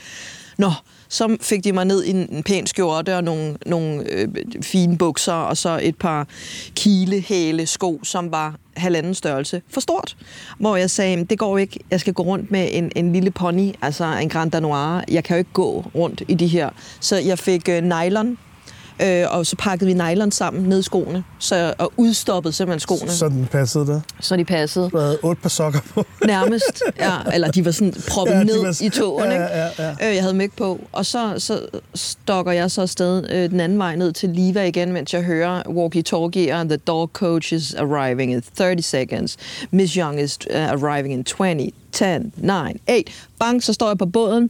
Nå, 0.58 0.72
så 1.10 1.38
fik 1.42 1.64
de 1.64 1.72
mig 1.72 1.86
ned 1.86 2.04
i 2.04 2.10
en 2.10 2.44
pæn 2.44 2.68
skjorte 2.68 3.16
og 3.16 3.24
nogle, 3.24 3.58
nogle 3.66 4.12
øh, 4.12 4.28
fine 4.62 4.98
bukser, 4.98 5.34
og 5.34 5.58
så 5.58 5.80
et 5.84 5.96
par 5.96 6.28
kilehæle 6.76 7.66
sko, 7.66 8.00
som 8.04 8.32
var 8.32 8.56
halvanden 8.78 9.14
størrelse 9.14 9.62
for 9.70 9.82
stort. 9.82 10.18
Hvor 10.60 10.76
jeg 10.76 10.90
sagde, 10.90 11.26
det 11.26 11.40
går 11.40 11.58
ikke, 11.58 11.80
jeg 11.92 12.00
skal 12.00 12.14
gå 12.14 12.24
rundt 12.24 12.52
med 12.52 12.70
en, 12.72 12.92
en 12.96 13.14
lille 13.14 13.32
pony, 13.32 13.72
altså 13.82 14.06
en 14.22 14.30
Grand 14.30 14.52
Danois. 14.52 15.04
Jeg 15.12 15.24
kan 15.24 15.36
jo 15.36 15.38
ikke 15.38 15.54
gå 15.54 15.86
rundt 15.96 16.24
i 16.28 16.34
de 16.34 16.48
her. 16.48 16.70
Så 17.00 17.18
jeg 17.18 17.40
fik 17.40 17.70
øh, 17.70 17.84
nylon, 17.84 18.38
øh, 19.02 19.26
og 19.30 19.46
så 19.46 19.56
pakkede 19.56 19.88
vi 19.88 19.94
nylon 19.94 20.32
sammen 20.32 20.64
ned 20.64 20.80
i 20.80 20.84
skoene, 20.84 21.24
så, 21.40 21.74
og 21.78 21.94
udstoppede 21.98 22.54
simpelthen 22.54 22.80
skoene, 22.80 23.12
så, 23.12 23.18
Så 23.18 23.30
den 23.30 23.48
passede 23.52 23.88
der. 23.88 24.02
så 24.20 24.36
de 24.38 24.46
passede. 24.46 24.90
Du 24.90 24.98
havde 24.98 25.18
otte 25.24 25.42
par 25.42 25.50
sokker 25.50 25.80
på. 25.94 26.06
Nærmest, 26.26 26.84
ja. 27.00 27.12
Eller 27.34 27.52
de 27.52 27.66
var 27.66 27.72
sådan 27.72 27.94
proppet 28.10 28.34
Ja, 28.34 28.44
ned 28.44 28.62
var- 28.62 28.78
i 28.84 28.90
tågen, 28.90 29.26
ja, 29.26 29.32
ikke? 29.32 29.44
ja, 29.46 29.66
ja. 29.80 30.10
Øh, 30.10 30.16
jeg 30.16 30.24
havde 30.24 30.34
mig 30.34 30.50
på. 30.58 30.80
Og 30.92 31.06
så, 31.06 31.34
så 31.38 31.60
stokker 31.96 32.52
jeg 32.52 32.72
så 32.72 32.82
afsted 32.82 33.30
øh, 33.30 33.50
den 33.50 33.60
anden 33.60 33.78
vej 33.78 33.96
ned 33.96 34.12
til 34.14 34.30
Liva 34.30 34.64
igen, 34.68 34.94
mens 34.94 35.14
jeg 35.14 35.22
hører 35.24 35.62
walkie-talkie, 35.68 36.68
the 36.68 36.78
dog 36.78 37.10
coach 37.14 37.54
is 37.54 37.74
arriving 37.74 38.32
in 38.34 38.42
30 38.58 38.82
seconds. 38.82 39.38
Miss 39.72 39.94
Young 39.94 40.22
is 40.22 40.38
uh, 40.50 40.56
arriving 40.56 41.14
in 41.14 41.24
20, 41.24 41.72
10, 41.92 42.06
9, 42.38 42.52
8. 42.88 43.04
Bang, 43.40 43.64
så 43.64 43.74
står 43.74 43.88
jeg 43.88 43.98
på 43.98 44.06
båden. 44.06 44.50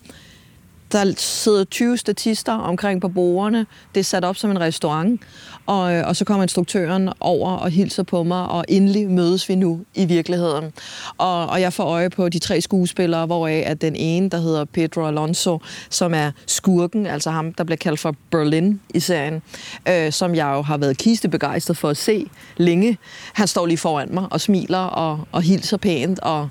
Der 0.91 1.13
sidder 1.17 1.63
20 1.63 1.97
statister 1.97 2.53
omkring 2.53 3.01
på 3.01 3.07
bordene. 3.07 3.65
Det 3.95 3.99
er 3.99 4.03
sat 4.03 4.25
op 4.25 4.37
som 4.37 4.51
en 4.51 4.59
restaurant. 4.59 5.21
Og, 5.65 5.93
øh, 5.93 6.07
og 6.07 6.15
så 6.15 6.25
kommer 6.25 6.43
instruktøren 6.43 7.09
over 7.19 7.51
og 7.51 7.69
hilser 7.69 8.03
på 8.03 8.23
mig, 8.23 8.45
og 8.47 8.65
endelig 8.67 9.09
mødes 9.09 9.49
vi 9.49 9.55
nu 9.55 9.79
i 9.95 10.05
virkeligheden. 10.05 10.73
Og, 11.17 11.47
og 11.47 11.61
jeg 11.61 11.73
får 11.73 11.83
øje 11.83 12.09
på 12.09 12.29
de 12.29 12.39
tre 12.39 12.61
skuespillere, 12.61 13.25
hvoraf 13.25 13.63
at 13.65 13.81
den 13.81 13.95
ene, 13.95 14.29
der 14.29 14.37
hedder 14.37 14.65
Pedro 14.65 15.05
Alonso, 15.05 15.59
som 15.89 16.13
er 16.13 16.31
skurken, 16.45 17.05
altså 17.05 17.31
ham, 17.31 17.53
der 17.53 17.63
bliver 17.63 17.77
kaldt 17.77 17.99
for 17.99 18.15
Berlin 18.31 18.81
i 18.93 18.99
serien, 18.99 19.41
øh, 19.87 20.11
som 20.11 20.35
jeg 20.35 20.53
jo 20.55 20.61
har 20.61 20.77
været 20.77 20.97
kistebegejstret 20.97 21.77
for 21.77 21.89
at 21.89 21.97
se 21.97 22.29
længe. 22.57 22.97
Han 23.33 23.47
står 23.47 23.65
lige 23.65 23.77
foran 23.77 24.09
mig 24.11 24.27
og 24.31 24.41
smiler 24.41 24.77
og, 24.77 25.19
og 25.31 25.41
hilser 25.41 25.77
pænt, 25.77 26.19
og, 26.19 26.49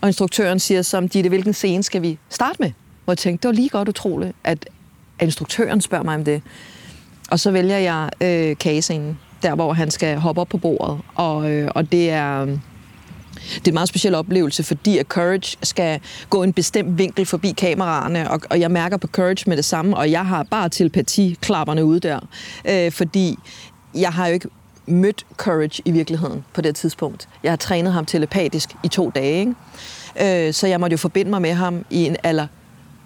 og 0.00 0.08
instruktøren 0.08 0.60
siger 0.60 0.82
som, 0.82 1.08
Ditte, 1.08 1.28
hvilken 1.28 1.52
scene 1.52 1.82
skal 1.82 2.02
vi 2.02 2.18
starte 2.30 2.56
med? 2.60 2.70
Hvor 3.10 3.12
jeg 3.12 3.18
tænkte, 3.18 3.42
det 3.42 3.48
var 3.48 3.60
lige 3.60 3.68
godt 3.68 3.88
utroligt, 3.88 4.32
at 4.44 4.68
instruktøren 5.20 5.80
spørger 5.80 6.04
mig 6.04 6.14
om 6.14 6.24
det. 6.24 6.42
Og 7.30 7.40
så 7.40 7.50
vælger 7.50 7.78
jeg 7.78 8.10
øh, 8.20 8.56
kagescenen, 8.56 9.18
der 9.42 9.54
hvor 9.54 9.72
han 9.72 9.90
skal 9.90 10.18
hoppe 10.18 10.40
op 10.40 10.48
på 10.48 10.58
bordet. 10.58 10.98
Og, 11.14 11.50
øh, 11.50 11.70
og 11.74 11.92
det 11.92 12.10
er... 12.10 12.44
Det 12.44 12.58
er 13.64 13.68
en 13.68 13.74
meget 13.74 13.88
speciel 13.88 14.14
oplevelse, 14.14 14.62
fordi 14.62 14.98
at 14.98 15.06
Courage 15.06 15.56
skal 15.62 16.00
gå 16.30 16.42
en 16.42 16.52
bestemt 16.52 16.98
vinkel 16.98 17.26
forbi 17.26 17.50
kameraerne, 17.50 18.30
og, 18.30 18.40
og 18.50 18.60
jeg 18.60 18.70
mærker 18.70 18.96
på 18.96 19.06
Courage 19.06 19.44
med 19.46 19.56
det 19.56 19.64
samme, 19.64 19.96
og 19.96 20.10
jeg 20.10 20.26
har 20.26 20.42
bare 20.42 20.68
telepati-klapperne 20.68 21.84
ude 21.84 22.00
der, 22.00 22.20
øh, 22.64 22.92
fordi 22.92 23.38
jeg 23.94 24.12
har 24.12 24.26
jo 24.26 24.32
ikke 24.32 24.48
mødt 24.86 25.26
Courage 25.36 25.82
i 25.84 25.90
virkeligheden 25.90 26.44
på 26.54 26.60
det 26.60 26.76
tidspunkt. 26.76 27.28
Jeg 27.42 27.52
har 27.52 27.56
trænet 27.56 27.92
ham 27.92 28.06
telepatisk 28.06 28.68
i 28.84 28.88
to 28.88 29.10
dage, 29.14 29.38
ikke? 29.40 30.46
Øh, 30.46 30.54
så 30.54 30.66
jeg 30.66 30.80
måtte 30.80 30.94
jo 30.94 30.98
forbinde 30.98 31.30
mig 31.30 31.42
med 31.42 31.52
ham 31.52 31.84
i 31.90 32.06
en 32.06 32.16
aller 32.22 32.46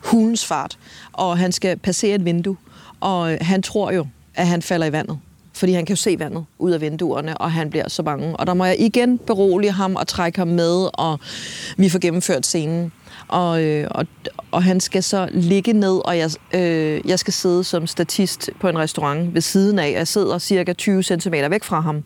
hulens 0.05 0.47
fart, 0.47 0.79
og 1.13 1.39
han 1.39 1.53
skal 1.53 1.77
passere 1.77 2.15
et 2.15 2.25
vindue, 2.25 2.57
og 3.01 3.39
han 3.41 3.63
tror 3.63 3.93
jo, 3.93 4.07
at 4.35 4.47
han 4.47 4.63
falder 4.63 4.87
i 4.87 4.93
vandet, 4.93 5.19
fordi 5.55 5.73
han 5.73 5.87
kan 5.87 5.97
jo 5.97 6.03
se 6.03 6.19
vandet 6.19 6.45
ud 6.59 6.73
af 6.73 6.81
vinduerne, 6.81 7.39
og 7.39 7.53
han 7.53 7.71
bliver 7.71 7.89
så 7.89 8.03
bange. 8.03 8.37
Og 8.37 8.47
der 8.47 8.55
må 8.55 8.65
jeg 8.65 8.81
igen 8.81 9.19
berolige 9.19 9.71
ham 9.71 9.97
og 9.97 10.07
trække 10.07 10.39
ham 10.39 10.49
med, 10.49 10.89
og 10.95 11.21
vi 11.77 11.89
får 11.89 11.99
gennemført 11.99 12.47
scenen. 12.47 12.93
Og, 13.29 13.63
øh, 13.63 13.87
og, 13.91 14.07
og 14.51 14.63
han 14.63 14.81
skal 14.81 15.03
så 15.03 15.29
ligge 15.33 15.73
ned, 15.73 16.01
og 16.05 16.19
jeg, 16.19 16.31
øh, 16.55 17.01
jeg 17.05 17.19
skal 17.19 17.33
sidde 17.33 17.65
som 17.65 17.87
statist 17.87 18.51
på 18.61 18.69
en 18.69 18.79
restaurant 18.79 19.35
ved 19.35 19.41
siden 19.41 19.79
af. 19.79 19.93
Jeg 19.93 20.09
sidder 20.09 20.39
cirka 20.39 20.73
20 20.73 21.03
cm 21.03 21.33
væk 21.33 21.65
fra 21.65 21.81
ham. 21.81 22.05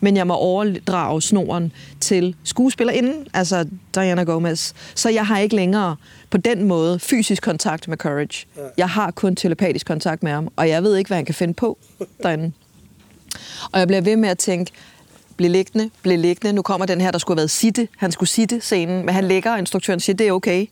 Men 0.00 0.16
jeg 0.16 0.26
må 0.26 0.34
overdrage 0.34 1.22
snoren 1.22 1.72
til 2.00 2.36
skuespillerinden, 2.44 3.26
altså 3.34 3.66
Diana 3.94 4.22
Gomez. 4.22 4.72
Så 4.94 5.08
jeg 5.10 5.26
har 5.26 5.38
ikke 5.38 5.56
længere 5.56 5.96
på 6.30 6.36
den 6.36 6.64
måde 6.64 6.98
fysisk 6.98 7.42
kontakt 7.42 7.88
med 7.88 7.96
Courage. 7.96 8.46
Jeg 8.76 8.88
har 8.88 9.10
kun 9.10 9.36
telepatisk 9.36 9.86
kontakt 9.86 10.22
med 10.22 10.32
ham, 10.32 10.48
og 10.56 10.68
jeg 10.68 10.82
ved 10.82 10.96
ikke, 10.96 11.08
hvad 11.08 11.18
han 11.18 11.24
kan 11.24 11.34
finde 11.34 11.54
på 11.54 11.78
derinde. 12.22 12.52
Og 13.72 13.78
jeg 13.78 13.86
bliver 13.86 14.00
ved 14.00 14.16
med 14.16 14.28
at 14.28 14.38
tænke, 14.38 14.72
bliv 15.36 15.50
liggende, 15.50 15.90
bliv 16.02 16.18
liggende. 16.18 16.52
Nu 16.52 16.62
kommer 16.62 16.86
den 16.86 17.00
her, 17.00 17.10
der 17.10 17.18
skulle 17.18 17.36
have 17.36 17.40
været 17.40 17.50
sitte. 17.50 17.88
Han 17.96 18.12
skulle 18.12 18.28
sitte 18.28 18.60
scenen, 18.60 19.06
men 19.06 19.14
han 19.14 19.24
lægger, 19.24 19.52
og 19.52 19.58
instruktøren 19.58 20.00
siger, 20.00 20.16
det 20.16 20.28
er 20.28 20.32
okay. 20.32 20.66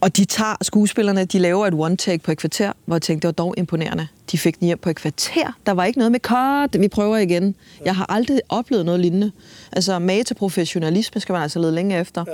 Og 0.00 0.16
de 0.16 0.24
tager 0.24 0.56
skuespillerne, 0.62 1.24
de 1.24 1.38
laver 1.38 1.66
et 1.66 1.74
one-take 1.74 2.18
på 2.18 2.32
et 2.32 2.38
kvarter, 2.38 2.72
hvor 2.84 2.96
jeg 2.96 3.02
tænkte, 3.02 3.28
det 3.28 3.38
var 3.38 3.44
dog 3.44 3.54
imponerende. 3.58 4.08
De 4.32 4.38
fik 4.38 4.58
den 4.58 4.66
hjem 4.66 4.78
på 4.78 4.90
et 4.90 4.96
kvarter. 4.96 5.58
Der 5.66 5.72
var 5.72 5.84
ikke 5.84 5.98
noget 5.98 6.12
med, 6.12 6.20
cut, 6.20 6.80
vi 6.80 6.88
prøver 6.88 7.16
igen. 7.16 7.54
Jeg 7.84 7.96
har 7.96 8.06
aldrig 8.08 8.40
oplevet 8.48 8.84
noget 8.84 9.00
lignende. 9.00 9.32
Altså, 9.72 9.98
mage 9.98 10.24
til 10.24 10.34
professionalisme 10.34 11.20
skal 11.20 11.32
man 11.32 11.42
altså 11.42 11.58
lede 11.58 11.72
længe 11.72 12.00
efter. 12.00 12.24
Ja. 12.26 12.32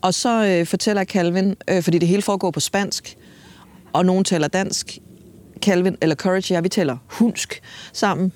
Og 0.00 0.14
så 0.14 0.44
øh, 0.44 0.66
fortæller 0.66 1.04
Calvin, 1.04 1.56
øh, 1.68 1.82
fordi 1.82 1.98
det 1.98 2.08
hele 2.08 2.22
foregår 2.22 2.50
på 2.50 2.60
spansk, 2.60 3.16
og 3.92 4.06
nogen 4.06 4.24
taler 4.24 4.48
dansk, 4.48 4.98
Calvin, 5.62 5.96
eller 6.00 6.16
Courage 6.16 6.52
og 6.52 6.54
jeg, 6.54 6.64
vi 6.64 6.68
taler 6.68 6.96
hunsk 7.06 7.62
sammen. 7.92 8.32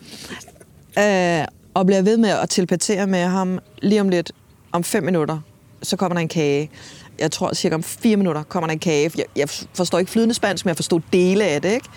Øh, 0.98 1.44
og 1.74 1.86
bliver 1.86 2.02
ved 2.02 2.16
med 2.16 2.28
at 2.28 2.48
telepatere 2.48 3.06
med 3.06 3.24
ham 3.24 3.58
lige 3.82 4.00
om 4.00 4.08
lidt, 4.08 4.32
om 4.72 4.84
fem 4.84 5.04
minutter, 5.04 5.38
så 5.82 5.96
kommer 5.96 6.14
der 6.14 6.20
en 6.20 6.28
kage. 6.28 6.70
Jeg 7.18 7.32
tror, 7.32 7.54
cirka 7.54 7.74
om 7.74 7.82
fire 7.82 8.16
minutter 8.16 8.42
kommer 8.42 8.66
der 8.66 8.72
en 8.72 8.78
kage. 8.78 9.10
Jeg, 9.16 9.24
jeg 9.36 9.48
forstår 9.74 9.98
ikke 9.98 10.10
flydende 10.10 10.34
spansk, 10.34 10.64
men 10.64 10.68
jeg 10.68 10.76
forstår 10.76 11.02
dele 11.12 11.44
af 11.44 11.62
det, 11.62 11.72
ikke? 11.72 11.88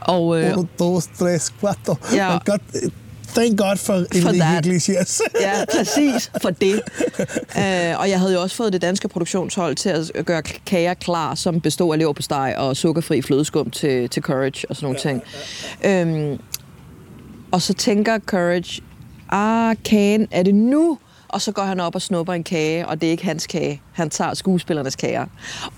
Og, 0.00 0.42
øh, 0.42 0.52
Uno, 0.52 0.64
dos, 0.78 1.06
tres, 1.18 1.52
cuatro. 1.60 1.94
Ja. 2.14 2.38
Thank 3.34 3.58
God 3.58 3.76
for, 3.76 4.06
For 4.22 4.28
Enrique. 4.28 4.58
Iglesias. 4.58 5.22
Ja, 5.40 5.64
præcis 5.76 6.30
for 6.42 6.50
det. 6.50 6.74
Øh, 7.58 8.00
og 8.00 8.10
jeg 8.10 8.18
havde 8.18 8.32
jo 8.32 8.42
også 8.42 8.56
fået 8.56 8.72
det 8.72 8.82
danske 8.82 9.08
produktionshold 9.08 9.76
til 9.76 9.88
at 9.88 10.26
gøre 10.26 10.42
kager 10.42 10.94
klar, 10.94 11.34
som 11.34 11.60
bestod 11.60 11.92
af 11.92 11.98
leverpostej 11.98 12.54
og 12.58 12.76
sukkerfri 12.76 13.22
flødeskum 13.22 13.70
til, 13.70 14.08
til 14.08 14.22
Courage 14.22 14.66
og 14.70 14.76
sådan 14.76 14.84
nogle 14.84 14.98
ting. 14.98 15.22
Øhm, 15.84 16.40
og 17.50 17.62
så 17.62 17.74
tænker 17.74 18.18
Courage, 18.18 18.82
ah, 19.28 19.76
kagen, 19.84 20.28
er 20.30 20.42
det 20.42 20.54
nu? 20.54 20.98
Og 21.28 21.40
så 21.42 21.52
går 21.52 21.62
han 21.62 21.80
op 21.80 21.94
og 21.94 22.02
snupper 22.02 22.32
en 22.32 22.44
kage, 22.44 22.86
og 22.88 23.00
det 23.00 23.06
er 23.06 23.10
ikke 23.10 23.24
hans 23.24 23.46
kage. 23.46 23.82
Han 23.92 24.10
tager 24.10 24.34
skuespillernes 24.34 24.96
kager. 24.96 25.26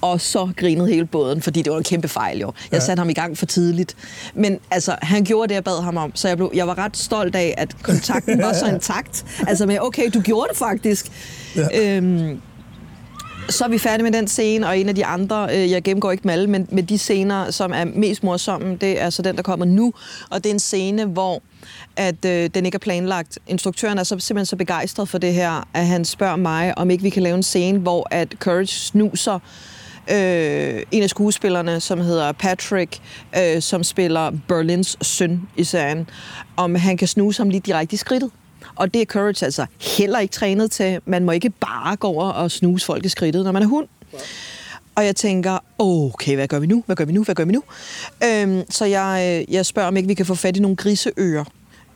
Og 0.00 0.20
så 0.20 0.48
grinede 0.56 0.88
hele 0.88 1.06
båden, 1.06 1.42
fordi 1.42 1.62
det 1.62 1.72
var 1.72 1.78
en 1.78 1.84
kæmpe 1.84 2.08
fejl 2.08 2.38
jo. 2.38 2.52
Jeg 2.70 2.78
Ja. 2.78 2.84
satte 2.84 3.00
ham 3.00 3.10
i 3.10 3.12
gang 3.12 3.38
for 3.38 3.46
tidligt. 3.46 3.96
Men 4.34 4.58
altså, 4.70 4.96
han 5.02 5.24
gjorde 5.24 5.48
det, 5.48 5.54
jeg 5.54 5.64
bad 5.64 5.82
ham 5.82 5.96
om. 5.96 6.12
Så 6.14 6.28
jeg, 6.28 6.36
blev, 6.36 6.50
jeg 6.54 6.66
var 6.66 6.78
ret 6.78 6.96
stolt 6.96 7.34
af, 7.36 7.54
at 7.58 7.76
kontakten 7.82 8.42
var 8.42 8.52
så 8.52 8.66
intakt. 8.74 9.24
Altså 9.46 9.66
med, 9.66 9.78
okay, 9.80 10.10
du 10.14 10.20
gjorde 10.20 10.48
det 10.50 10.58
faktisk. 10.58 11.06
Ja. 11.56 11.96
Øhm, 11.96 12.40
så 13.50 13.64
er 13.64 13.68
vi 13.68 13.78
færdige 13.78 14.02
med 14.02 14.12
den 14.12 14.28
scene, 14.28 14.68
og 14.68 14.78
en 14.78 14.88
af 14.88 14.94
de 14.94 15.06
andre, 15.06 15.48
øh, 15.56 15.70
jeg 15.70 15.82
gennemgår 15.82 16.10
ikke 16.10 16.22
med 16.24 16.34
alle, 16.34 16.46
men 16.46 16.68
med 16.70 16.82
de 16.82 16.98
scener, 16.98 17.50
som 17.50 17.72
er 17.74 17.84
mest 17.84 18.22
morsomme, 18.22 18.76
det 18.76 19.00
er 19.00 19.10
så 19.10 19.22
den, 19.22 19.36
der 19.36 19.42
kommer 19.42 19.66
nu. 19.66 19.92
Og 20.30 20.44
det 20.44 20.50
er 20.50 20.54
en 20.54 20.60
scene, 20.60 21.04
hvor 21.04 21.42
at 21.96 22.24
øh, 22.24 22.50
den 22.54 22.66
ikke 22.66 22.76
er 22.76 22.80
planlagt. 22.80 23.38
Instruktøren 23.46 23.98
er 23.98 24.02
så 24.02 24.18
simpelthen 24.18 24.46
så 24.46 24.56
begejstret 24.56 25.08
for 25.08 25.18
det 25.18 25.34
her, 25.34 25.68
at 25.74 25.86
han 25.86 26.04
spørger 26.04 26.36
mig, 26.36 26.78
om 26.78 26.90
ikke 26.90 27.02
vi 27.02 27.10
kan 27.10 27.22
lave 27.22 27.36
en 27.36 27.42
scene, 27.42 27.78
hvor 27.78 28.08
at 28.10 28.28
Courage 28.38 28.66
snuser 28.66 29.38
øh, 30.10 30.82
en 30.90 31.02
af 31.02 31.10
skuespillerne, 31.10 31.80
som 31.80 32.00
hedder 32.00 32.32
Patrick, 32.32 32.98
øh, 33.38 33.62
som 33.62 33.84
spiller 33.84 34.30
Berlins 34.48 34.96
søn 35.02 35.48
i 35.56 35.64
serien, 35.64 36.08
om 36.56 36.74
han 36.74 36.96
kan 36.96 37.08
snuse 37.08 37.42
ham 37.42 37.50
lige 37.50 37.60
direkte 37.60 37.94
i 37.94 37.96
skridtet. 37.96 38.30
Og 38.74 38.94
det 38.94 39.02
er 39.02 39.06
Courage 39.06 39.44
altså 39.44 39.66
heller 39.80 40.18
ikke 40.18 40.32
trænet 40.32 40.70
til. 40.70 41.00
Man 41.04 41.24
må 41.24 41.32
ikke 41.32 41.50
bare 41.50 41.96
gå 41.96 42.06
over 42.06 42.24
og 42.24 42.50
snuse 42.50 42.86
folk 42.86 43.04
i 43.04 43.08
skridtet, 43.08 43.44
når 43.44 43.52
man 43.52 43.62
er 43.62 43.66
hund. 43.66 43.88
Og 44.94 45.04
jeg 45.04 45.16
tænker, 45.16 45.58
okay, 45.78 46.34
hvad 46.34 46.48
gør 46.48 46.58
vi 46.58 46.66
nu? 46.66 46.82
Hvad 46.86 46.96
gør 46.96 47.04
vi 47.04 47.12
nu? 47.12 47.24
Hvad 47.24 47.34
gør 47.34 47.44
vi 47.44 47.52
nu? 47.52 47.62
Øhm, 48.24 48.70
så 48.70 48.84
jeg, 48.84 49.42
øh, 49.48 49.54
jeg 49.54 49.66
spørger, 49.66 49.88
om 49.88 49.96
ikke 49.96 50.06
vi 50.06 50.14
kan 50.14 50.26
få 50.26 50.34
fat 50.34 50.56
i 50.56 50.60
nogle 50.60 50.76
griseører 50.76 51.44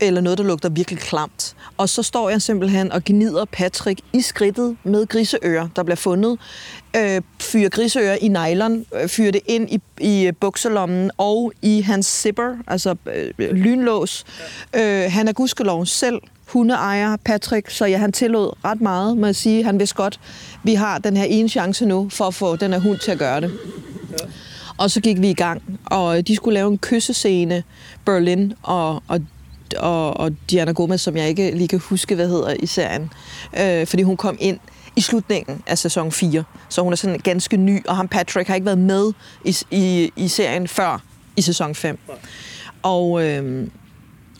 eller 0.00 0.20
noget, 0.20 0.38
der 0.38 0.44
lugter 0.44 0.68
virkelig 0.68 1.00
klamt. 1.00 1.56
Og 1.76 1.88
så 1.88 2.02
står 2.02 2.30
jeg 2.30 2.42
simpelthen 2.42 2.92
og 2.92 3.04
gnider 3.04 3.44
Patrick 3.44 4.00
i 4.12 4.20
skridtet 4.20 4.76
med 4.84 5.06
griseører, 5.06 5.68
der 5.76 5.82
bliver 5.82 5.96
fundet. 5.96 6.38
Øh, 6.96 7.22
fyrer 7.40 7.68
griseører 7.68 8.16
i 8.20 8.28
nylon, 8.28 8.86
øh, 8.94 9.08
fyrer 9.08 9.30
det 9.30 9.40
ind 9.46 9.70
i, 9.70 9.80
i 10.00 10.26
øh, 10.26 10.32
bukselommen 10.40 11.10
og 11.16 11.52
i 11.62 11.80
hans 11.80 12.06
zipper, 12.06 12.56
altså 12.66 12.96
øh, 13.14 13.30
øh 13.38 13.50
lynlås. 13.50 14.24
Øh, 14.76 15.12
han 15.12 15.28
er 15.28 15.32
gudskelov 15.32 15.86
selv 15.86 16.20
hundeejer, 16.46 17.16
Patrick, 17.24 17.70
så 17.70 17.86
ja, 17.86 17.98
han 17.98 18.12
tillod 18.12 18.52
ret 18.64 18.80
meget, 18.80 19.18
må 19.18 19.26
jeg 19.26 19.36
sige. 19.36 19.64
Han 19.64 19.78
vidste 19.78 19.96
godt, 19.96 20.20
vi 20.62 20.74
har 20.74 20.98
den 20.98 21.16
her 21.16 21.24
ene 21.24 21.48
chance 21.48 21.86
nu 21.86 22.08
for 22.08 22.24
at 22.24 22.34
få 22.34 22.56
den 22.56 22.72
her 22.72 22.80
hund 22.80 22.98
til 22.98 23.10
at 23.10 23.18
gøre 23.18 23.40
det. 23.40 23.52
Ja. 24.10 24.24
Og 24.76 24.90
så 24.90 25.00
gik 25.00 25.20
vi 25.20 25.30
i 25.30 25.34
gang, 25.34 25.62
og 25.84 26.28
de 26.28 26.36
skulle 26.36 26.54
lave 26.54 26.70
en 26.70 26.78
kyssescene, 26.78 27.62
Berlin 28.04 28.52
og, 28.62 29.02
og 29.08 29.20
og, 29.76 30.16
og 30.16 30.32
Diana 30.50 30.72
Gomez, 30.72 31.00
som 31.00 31.16
jeg 31.16 31.28
ikke 31.28 31.50
lige 31.50 31.68
kan 31.68 31.78
huske, 31.78 32.14
hvad 32.14 32.28
hedder 32.28 32.54
i 32.62 32.66
serien. 32.66 33.10
Øh, 33.60 33.86
fordi 33.86 34.02
hun 34.02 34.16
kom 34.16 34.36
ind 34.40 34.58
i 34.96 35.00
slutningen 35.00 35.62
af 35.66 35.78
sæson 35.78 36.12
4. 36.12 36.44
Så 36.68 36.82
hun 36.82 36.92
er 36.92 36.96
sådan 36.96 37.18
ganske 37.18 37.56
ny, 37.56 37.86
og 37.86 37.96
ham 37.96 38.08
Patrick 38.08 38.48
har 38.48 38.54
ikke 38.54 38.64
været 38.64 38.78
med 38.78 39.12
i, 39.44 39.56
i, 39.70 40.12
i 40.16 40.28
serien 40.28 40.68
før 40.68 41.02
i 41.36 41.42
sæson 41.42 41.74
5. 41.74 41.98
Og, 42.82 43.24
øh, 43.24 43.68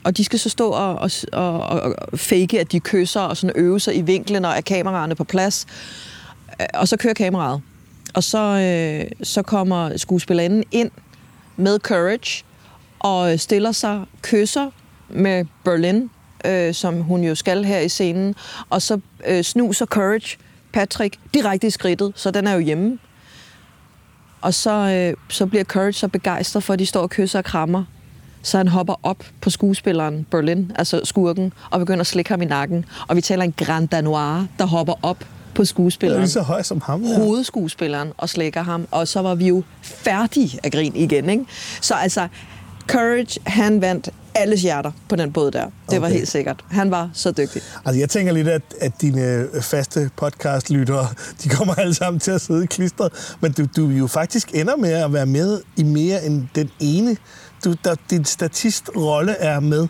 og 0.05 0.17
de 0.17 0.25
skal 0.25 0.39
så 0.39 0.49
stå 0.49 0.71
og, 0.71 0.95
og, 0.95 1.11
og, 1.33 1.95
og 2.11 2.19
fake, 2.19 2.61
at 2.61 2.73
de 2.73 2.81
kysser 2.81 3.21
og 3.21 3.37
sådan 3.37 3.57
øve 3.57 3.81
sig 3.81 3.97
i 3.97 4.01
vinklen 4.01 4.45
og 4.45 4.53
er 4.53 4.61
kameraerne 4.61 5.15
på 5.15 5.25
plads. 5.25 5.67
Øh, 6.61 6.67
og 6.75 6.89
så 6.89 6.97
kører 6.97 7.15
kameraet. 7.15 7.63
Og 8.15 8.25
så, 8.25 8.39
øh, 8.39 9.11
så 9.23 9.43
kommer 9.43 9.97
skuespillerinden 9.97 10.65
ind 10.73 10.91
med 11.57 11.79
Courage 11.79 12.45
og 12.99 13.41
stiller 13.41 13.73
sig, 13.73 14.05
kysser 14.23 14.71
med 15.09 15.45
Berlin, 15.65 16.11
øh, 16.45 16.75
som 16.75 17.01
hun 17.01 17.25
jo 17.25 17.35
skal 17.35 17.65
her 17.65 17.79
i 17.79 17.89
scenen, 17.89 18.35
og 18.71 18.83
så 18.83 19.01
øh, 19.27 19.43
snuser 19.43 19.87
Courage 19.87 20.39
Patrick 20.73 21.19
direkte 21.35 21.67
i 21.67 21.71
skridtet, 21.71 22.13
så 22.17 22.31
den 22.31 22.47
er 22.47 22.53
jo 22.53 22.59
hjemme. 22.59 22.99
Og 24.41 24.55
så, 24.55 24.71
øh, 24.71 25.17
så 25.29 25.47
bliver 25.47 25.65
Courage 25.65 25.93
så 25.93 26.09
begejstret 26.09 26.63
for, 26.63 26.73
at 26.73 26.79
de 26.79 26.87
står 26.87 27.01
og 27.01 27.11
kysser 27.11 27.39
og 27.39 27.45
krammer, 27.45 27.85
så 28.45 28.57
han 28.57 28.69
hopper 28.69 28.95
op 29.03 29.25
på 29.41 29.51
skuespilleren 29.51 30.27
Berlin, 30.31 30.73
altså 30.77 31.01
skurken, 31.05 31.53
og 31.71 31.81
begynder 31.81 32.01
at 32.01 32.07
slikke 32.07 32.31
ham 32.31 32.43
i 32.43 32.45
nakken. 32.45 32.85
Og 33.09 33.17
vi 33.17 33.21
taler 33.21 33.45
en 33.45 33.55
Grand 33.59 33.89
Danois, 33.89 34.47
der 34.59 34.65
hopper 34.65 34.95
op 35.03 35.25
på 35.55 35.65
skuespilleren. 35.65 36.23
Er 36.23 36.27
så 36.27 36.41
høj 36.41 36.63
som 36.63 36.81
ham? 36.81 37.03
Ja. 37.03 37.17
Hovedskuespilleren, 37.17 38.13
og 38.17 38.29
slækker 38.29 38.63
ham. 38.63 38.87
Og 38.91 39.09
så 39.09 39.23
var 39.23 39.35
vi 39.35 39.49
jo 39.49 39.63
færdige 39.83 40.59
af 40.65 40.73
grin 40.73 40.97
igen, 40.97 41.29
ikke? 41.29 41.45
Så 41.81 41.95
altså, 41.95 42.29
Courage, 42.89 43.41
han 43.47 43.81
vandt 43.81 44.11
alles 44.35 44.63
hjerter 44.63 44.93
på 45.09 45.17
den 45.17 45.33
båd 45.33 45.51
der. 45.51 45.65
Det 45.65 45.73
okay. 45.87 46.01
var 46.01 46.09
helt 46.09 46.29
sikkert. 46.29 46.65
Han 46.71 46.91
var 46.91 47.11
så 47.13 47.31
dygtig. 47.31 47.63
Altså, 47.85 48.01
jeg 48.01 48.11
tænker 48.11 48.33
lidt, 48.33 48.49
at, 48.49 48.63
at 48.81 48.93
dine 49.01 49.49
faste 49.61 50.11
podcast-lyttere, 50.17 51.07
de 51.43 51.49
kommer 51.49 51.75
alle 51.75 51.95
sammen 51.95 52.21
til 52.21 52.31
at 52.31 52.41
sidde 52.41 52.67
klistret, 52.67 53.37
men 53.41 53.53
du, 53.53 53.67
du 53.77 53.89
jo 53.89 54.07
faktisk 54.07 54.55
ender 54.55 54.77
med 54.77 54.93
at 54.93 55.13
være 55.13 55.27
med 55.27 55.61
i 55.77 55.83
mere 55.83 56.25
end 56.25 56.49
den 56.55 56.71
ene. 56.81 57.17
Du, 57.65 57.75
der, 57.85 57.95
din 58.11 58.25
statistrolle 58.25 59.33
er 59.33 59.61
med 59.61 59.89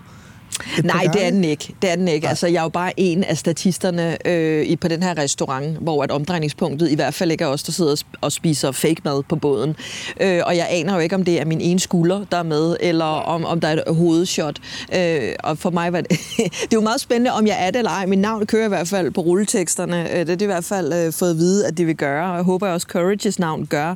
Nej, 0.85 1.09
det 1.13 1.27
er 1.27 1.31
den 1.31 1.45
ikke. 1.45 1.75
Det 1.83 1.91
er 1.91 1.97
den 1.97 2.09
ikke. 2.09 2.29
Altså, 2.29 2.47
jeg 2.47 2.59
er 2.59 2.63
jo 2.63 2.69
bare 2.69 2.93
en 2.97 3.25
af 3.25 3.39
statisterne 3.39 4.29
øh, 4.29 4.67
i, 4.67 4.77
på 4.77 4.89
den 4.89 5.03
her 5.03 5.19
restaurant, 5.19 5.79
hvor 5.79 6.03
at 6.03 6.11
omdrejningspunktet 6.11 6.91
i 6.91 6.95
hvert 6.95 7.15
fald 7.15 7.31
ikke 7.31 7.45
er 7.45 7.49
os, 7.49 7.63
der 7.63 7.73
sidder 7.73 8.03
og 8.21 8.33
spiser 8.33 8.73
fake 8.73 9.01
mad 9.05 9.23
på 9.23 9.37
båden. 9.37 9.77
Øh, 10.21 10.43
og 10.47 10.57
jeg 10.57 10.67
aner 10.71 10.95
jo 10.95 11.01
ikke, 11.01 11.15
om 11.15 11.25
det 11.25 11.41
er 11.41 11.45
min 11.45 11.61
ene 11.61 11.81
skulder, 11.81 12.25
der 12.31 12.37
er 12.37 12.43
med, 12.43 12.77
eller 12.81 13.05
om, 13.05 13.45
om 13.45 13.61
der 13.61 13.69
er 13.69 13.73
et 13.73 13.97
hovedshot. 13.97 14.59
Øh, 14.97 15.33
og 15.39 15.59
for 15.59 15.71
mig 15.71 15.93
var 15.93 16.01
det... 16.01 16.11
det 16.37 16.47
er 16.47 16.67
jo 16.73 16.81
meget 16.81 17.01
spændende, 17.01 17.33
om 17.33 17.47
jeg 17.47 17.67
er 17.67 17.71
det 17.71 17.79
eller 17.79 17.91
ej. 17.91 18.07
Min 18.07 18.19
navn 18.19 18.47
kører 18.47 18.65
i 18.65 18.69
hvert 18.69 18.89
fald 18.89 19.11
på 19.11 19.21
rulleteksterne. 19.21 20.11
Øh, 20.13 20.19
det 20.19 20.21
er 20.21 20.25
det 20.25 20.43
i 20.43 20.45
hvert 20.45 20.65
fald 20.65 20.93
øh, 20.93 21.13
fået 21.13 21.31
at 21.31 21.37
vide, 21.37 21.67
at 21.67 21.79
de 21.79 21.85
vil 21.85 21.97
gøre, 21.97 22.31
og 22.31 22.37
jeg 22.37 22.45
håber 22.45 22.69
også, 22.69 22.87
Courage's 22.97 23.37
navn 23.39 23.67
gør. 23.67 23.95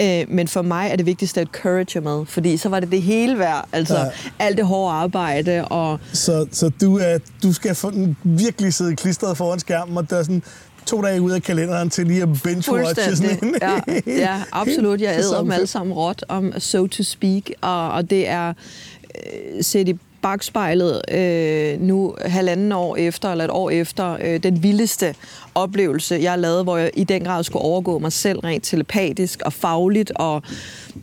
Øh, 0.00 0.24
men 0.28 0.48
for 0.48 0.62
mig 0.62 0.88
er 0.90 0.96
det 0.96 1.06
vigtigste, 1.06 1.40
at 1.40 1.48
Courage 1.52 1.98
er 1.98 2.00
med, 2.00 2.26
fordi 2.26 2.56
så 2.56 2.68
var 2.68 2.80
det 2.80 2.90
det 2.90 3.02
hele 3.02 3.38
værd. 3.38 3.68
Altså, 3.72 3.98
ja. 3.98 4.04
alt 4.38 4.56
det 4.56 4.66
hårde 4.66 4.92
arbejde 4.92 5.64
og 5.64 5.85
og... 5.92 6.00
Så, 6.12 6.46
så 6.52 6.70
du, 6.80 6.98
er, 6.98 7.18
du 7.42 7.52
skal 7.52 7.74
få 7.74 7.90
den 7.90 8.16
virkelig 8.24 8.74
sidde 8.74 8.96
klistret 8.96 9.36
foran 9.36 9.58
skærmen, 9.58 9.96
og 9.96 10.10
der 10.10 10.16
er 10.16 10.22
sådan 10.22 10.42
to 10.86 11.02
dage 11.02 11.22
ud 11.22 11.30
af 11.30 11.42
kalenderen 11.42 11.90
til 11.90 12.06
lige 12.06 12.22
at 12.22 12.28
binge-watche 12.28 13.16
sådan 13.16 13.38
en. 13.42 13.54
Ja, 13.62 13.80
ja, 14.24 14.42
absolut. 14.52 15.00
Jeg 15.00 15.18
æder 15.18 15.40
dem 15.40 15.50
alle 15.50 15.66
sammen 15.66 15.92
råt, 15.94 16.24
om 16.28 16.52
so 16.58 16.86
to 16.86 17.02
speak, 17.02 17.42
og, 17.60 17.90
og 17.90 18.10
det 18.10 18.28
er 18.28 18.48
øh, 18.48 19.64
set 19.64 19.88
i 19.88 19.98
bagspejlet 20.22 21.02
øh, 21.12 21.80
nu 21.80 22.14
halvanden 22.24 22.72
år 22.72 22.96
efter, 22.96 23.30
eller 23.30 23.44
et 23.44 23.50
år 23.50 23.70
efter, 23.70 24.16
øh, 24.20 24.42
den 24.42 24.62
vildeste 24.62 25.14
oplevelse, 25.56 26.18
jeg 26.22 26.38
lavet, 26.38 26.64
hvor 26.64 26.76
jeg 26.76 26.90
i 26.94 27.04
den 27.04 27.24
grad 27.24 27.44
skulle 27.44 27.62
overgå 27.62 27.98
mig 27.98 28.12
selv 28.12 28.38
rent 28.38 28.64
telepatisk 28.64 29.42
og 29.42 29.52
fagligt, 29.52 30.12
og 30.14 30.42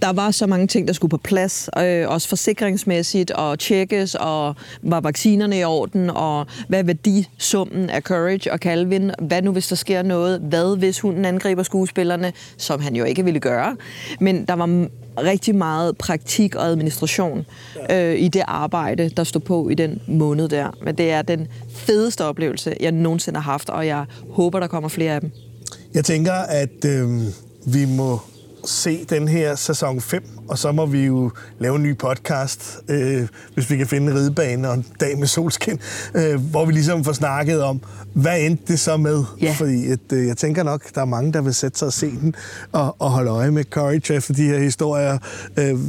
der 0.02 0.14
var 0.14 0.32
så 0.32 0.48
mange 0.48 0.68
ting, 0.68 0.88
der 0.88 0.94
skulle 0.94 1.10
på 1.10 1.18
plads, 1.18 1.70
øh, 1.80 2.10
også 2.10 2.30
forsikringsmæssigt, 2.30 3.32
og 3.32 3.60
tjekkes, 3.60 4.16
og 4.16 4.56
var 4.82 5.02
vaccinerne 5.02 5.60
i 5.60 5.64
orden, 5.64 6.10
og 6.10 6.46
hvad 6.68 6.84
værdisummen 6.84 7.90
af 7.90 8.02
Courage 8.02 8.52
og 8.52 8.60
Calvin, 8.60 9.12
hvad 9.22 9.42
nu 9.42 9.52
hvis 9.52 9.68
der 9.68 9.76
sker 9.76 10.02
noget, 10.02 10.40
hvad 10.40 10.78
hvis 10.78 11.00
hunden 11.00 11.26
angriber 11.26 11.64
skuespillerne, 11.64 12.34
som 12.58 12.82
han 12.82 12.96
jo 12.96 13.04
ikke 13.04 13.24
ville 13.24 13.40
gøre, 13.40 13.76
men 14.20 14.46
der 14.46 14.54
var 14.54 14.88
rigtig 15.18 15.56
meget 15.56 15.98
praktik 15.98 16.56
og 16.56 16.66
administration 16.66 17.46
øh, 17.90 18.20
i 18.20 18.28
det 18.28 18.44
arbejde, 18.48 19.10
der 19.10 19.24
stod 19.24 19.42
på 19.42 19.70
i 19.70 19.74
den 19.74 20.02
måned 20.08 20.50
der. 20.50 20.78
Men 20.82 20.96
det 20.96 21.12
er 21.12 21.22
den 21.22 21.48
fedeste 21.70 22.26
oplevelse, 22.26 22.76
jeg 22.80 22.92
nogensinde 22.92 23.40
har 23.40 23.52
haft, 23.52 23.70
og 23.70 23.88
jeg 23.88 24.06
håber, 24.30 24.43
der 24.50 24.68
kommer 24.68 24.90
flere 24.90 25.16
af 25.16 25.22
dem. 25.22 25.32
Jeg 25.94 26.06
tænker, 26.06 26.34
at 26.34 26.86
øh, 26.86 27.22
vi 27.66 27.86
må 27.86 28.20
se 28.66 29.06
den 29.10 29.28
her 29.28 29.56
sæson 29.56 30.02
5, 30.02 30.24
og 30.48 30.58
så 30.58 30.72
må 30.72 30.86
vi 30.86 31.06
jo 31.06 31.32
lave 31.60 31.76
en 31.76 31.84
ny 31.84 31.98
podcast, 31.98 32.80
øh, 32.88 33.28
hvis 33.54 33.70
vi 33.70 33.78
kan 33.78 33.88
finde 33.88 34.12
en 34.12 34.18
ridebane 34.18 34.70
og 34.70 34.74
en 34.74 34.86
dag 35.00 35.18
med 35.18 35.28
solskin, 35.28 35.80
øh, 36.16 36.42
hvor 36.42 36.66
vi 36.66 36.74
ligesom 36.74 37.04
får 37.04 37.14
snakket 37.14 37.64
om, 37.64 37.82
hvad 38.14 38.40
endte 38.40 38.64
det 38.68 38.80
så 38.80 38.98
med? 38.98 39.24
Ja. 39.42 39.54
Fordi 39.58 39.92
at, 39.92 40.00
øh, 40.14 40.28
jeg 40.28 40.38
tænker 40.38 40.64
nok, 40.64 40.96
der 40.96 41.02
er 41.02 41.06
mange, 41.06 41.34
der 41.34 41.42
vil 41.42 41.54
sætte 41.54 41.80
sig 41.80 41.86
og 41.86 41.94
se 41.94 42.12
den 42.12 42.36
og, 42.72 42.96
og 43.00 43.12
holde 43.12 43.32
øje 43.32 43.52
med 43.52 43.64
Courage 43.64 44.14
efter 44.14 44.34
de 44.34 44.44
her 44.44 44.60
historier. 44.60 45.18
Øh, 45.58 45.80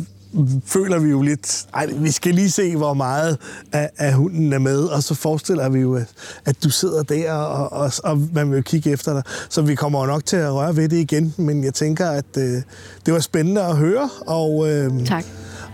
føler 0.66 0.98
vi 0.98 1.10
jo 1.10 1.22
lidt, 1.22 1.66
ej, 1.74 1.86
vi 1.86 2.10
skal 2.10 2.34
lige 2.34 2.50
se, 2.50 2.76
hvor 2.76 2.94
meget 2.94 3.38
af, 3.72 3.90
af 3.98 4.14
hunden 4.14 4.52
er 4.52 4.58
med, 4.58 4.78
og 4.78 5.02
så 5.02 5.14
forestiller 5.14 5.68
vi 5.68 5.80
jo, 5.80 5.94
at, 5.94 6.12
at 6.44 6.64
du 6.64 6.70
sidder 6.70 7.02
der, 7.02 7.32
og, 7.32 7.72
og, 7.72 7.92
og 8.04 8.20
man 8.32 8.52
vil 8.52 8.64
kigge 8.64 8.90
efter 8.90 9.12
dig. 9.12 9.22
Så 9.48 9.62
vi 9.62 9.74
kommer 9.74 10.00
jo 10.00 10.06
nok 10.06 10.24
til 10.26 10.36
at 10.36 10.52
røre 10.52 10.76
ved 10.76 10.88
det 10.88 10.96
igen, 10.96 11.34
men 11.36 11.64
jeg 11.64 11.74
tænker, 11.74 12.10
at 12.10 12.36
øh, 12.38 12.62
det 13.06 13.14
var 13.14 13.20
spændende 13.20 13.62
at 13.62 13.76
høre, 13.76 14.08
og, 14.26 14.70
øh, 14.70 15.06
tak. 15.06 15.24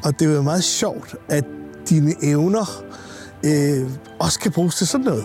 og 0.04 0.20
det 0.20 0.36
var 0.36 0.42
meget 0.42 0.64
sjovt, 0.64 1.14
at 1.28 1.44
dine 1.88 2.14
evner 2.22 2.82
øh, 3.44 3.90
også 4.18 4.40
kan 4.40 4.52
bruges 4.52 4.74
til 4.74 4.86
sådan 4.86 5.04
noget. 5.04 5.24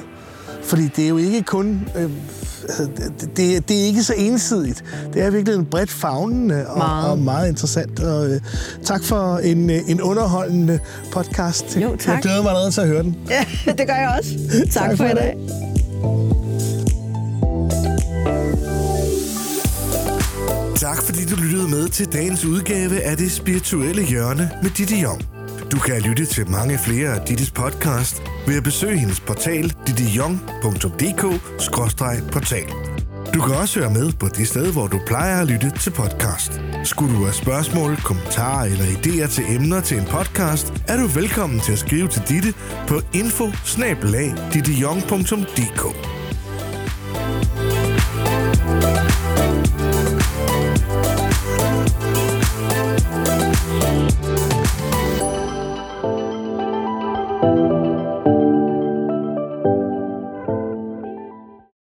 Fordi 0.66 0.88
det 0.88 1.06
er 1.06 1.10
jo 1.10 1.18
ikke 1.18 1.42
kun... 1.42 1.88
Øh, 1.96 2.10
altså, 2.64 2.88
det, 3.38 3.70
det 3.70 3.82
er 3.82 3.86
ikke 3.86 4.04
så 4.04 4.14
ensidigt. 4.18 4.84
Det 5.14 5.22
er 5.22 5.30
virkelig 5.30 5.60
en 5.60 5.66
bredt 5.66 5.92
fagnende 5.92 6.68
og 6.68 6.78
meget, 6.78 7.12
og 7.12 7.18
meget 7.20 7.50
interessant. 7.50 8.00
Og, 8.00 8.30
øh, 8.30 8.42
tak 8.84 9.04
for 9.04 9.38
en, 9.38 9.70
øh, 9.70 9.80
en 9.88 10.02
underholdende 10.02 10.80
podcast. 11.12 11.78
Jo, 11.82 11.96
tak. 12.00 12.14
Jeg 12.14 12.22
glæder 12.22 12.42
mig 12.42 12.50
allerede 12.50 12.72
til 12.72 12.82
at 12.82 12.88
høre 12.88 13.04
den. 13.04 13.18
Ja, 13.30 13.46
det 13.72 13.88
gør 13.88 13.96
jeg 13.96 14.16
også. 14.20 14.32
tak, 14.72 14.90
tak 14.90 14.90
for, 14.90 14.98
for 14.98 15.06
i 15.06 15.14
dag. 15.14 15.38
Tak 20.76 21.04
fordi 21.04 21.26
du 21.26 21.36
lyttede 21.36 21.70
med 21.70 21.88
til 21.88 22.14
dagens 22.14 22.46
udgave 22.46 23.02
af 23.02 23.18
Det 23.18 23.32
Spirituelle 23.32 24.04
Hjørne 24.04 24.52
med 24.64 24.70
Ditte 24.70 24.96
Jong. 24.96 25.35
Du 25.72 25.80
kan 25.80 26.02
lytte 26.02 26.26
til 26.26 26.50
mange 26.50 26.78
flere 26.78 27.10
af 27.10 27.22
Dittes 27.28 27.52
podcast 27.52 28.24
ved 28.48 28.58
at 28.58 28.64
besøge 28.64 29.00
hendes 29.00 29.20
portal 29.20 29.74
dittejong.dk-portal. 29.88 32.68
Du 33.34 33.42
kan 33.42 33.56
også 33.56 33.80
høre 33.80 33.94
med 33.94 34.12
på 34.20 34.28
det 34.28 34.48
sted, 34.48 34.72
hvor 34.72 34.88
du 34.88 35.00
plejer 35.08 35.42
at 35.42 35.48
lytte 35.48 35.72
til 35.80 35.92
podcast. 35.92 36.62
Skulle 36.84 37.16
du 37.16 37.24
have 37.24 37.34
spørgsmål, 37.34 37.96
kommentarer 37.96 38.66
eller 38.66 38.86
idéer 38.86 39.28
til 39.28 39.44
emner 39.56 39.82
til 39.82 39.98
en 39.98 40.06
podcast, 40.06 40.74
er 40.88 40.98
du 40.98 41.08
velkommen 41.08 41.60
til 41.60 41.72
at 41.72 41.80
skrive 41.80 42.08
til 42.08 42.22
Ditte 42.30 42.54
på 42.88 43.02
info 43.14 43.52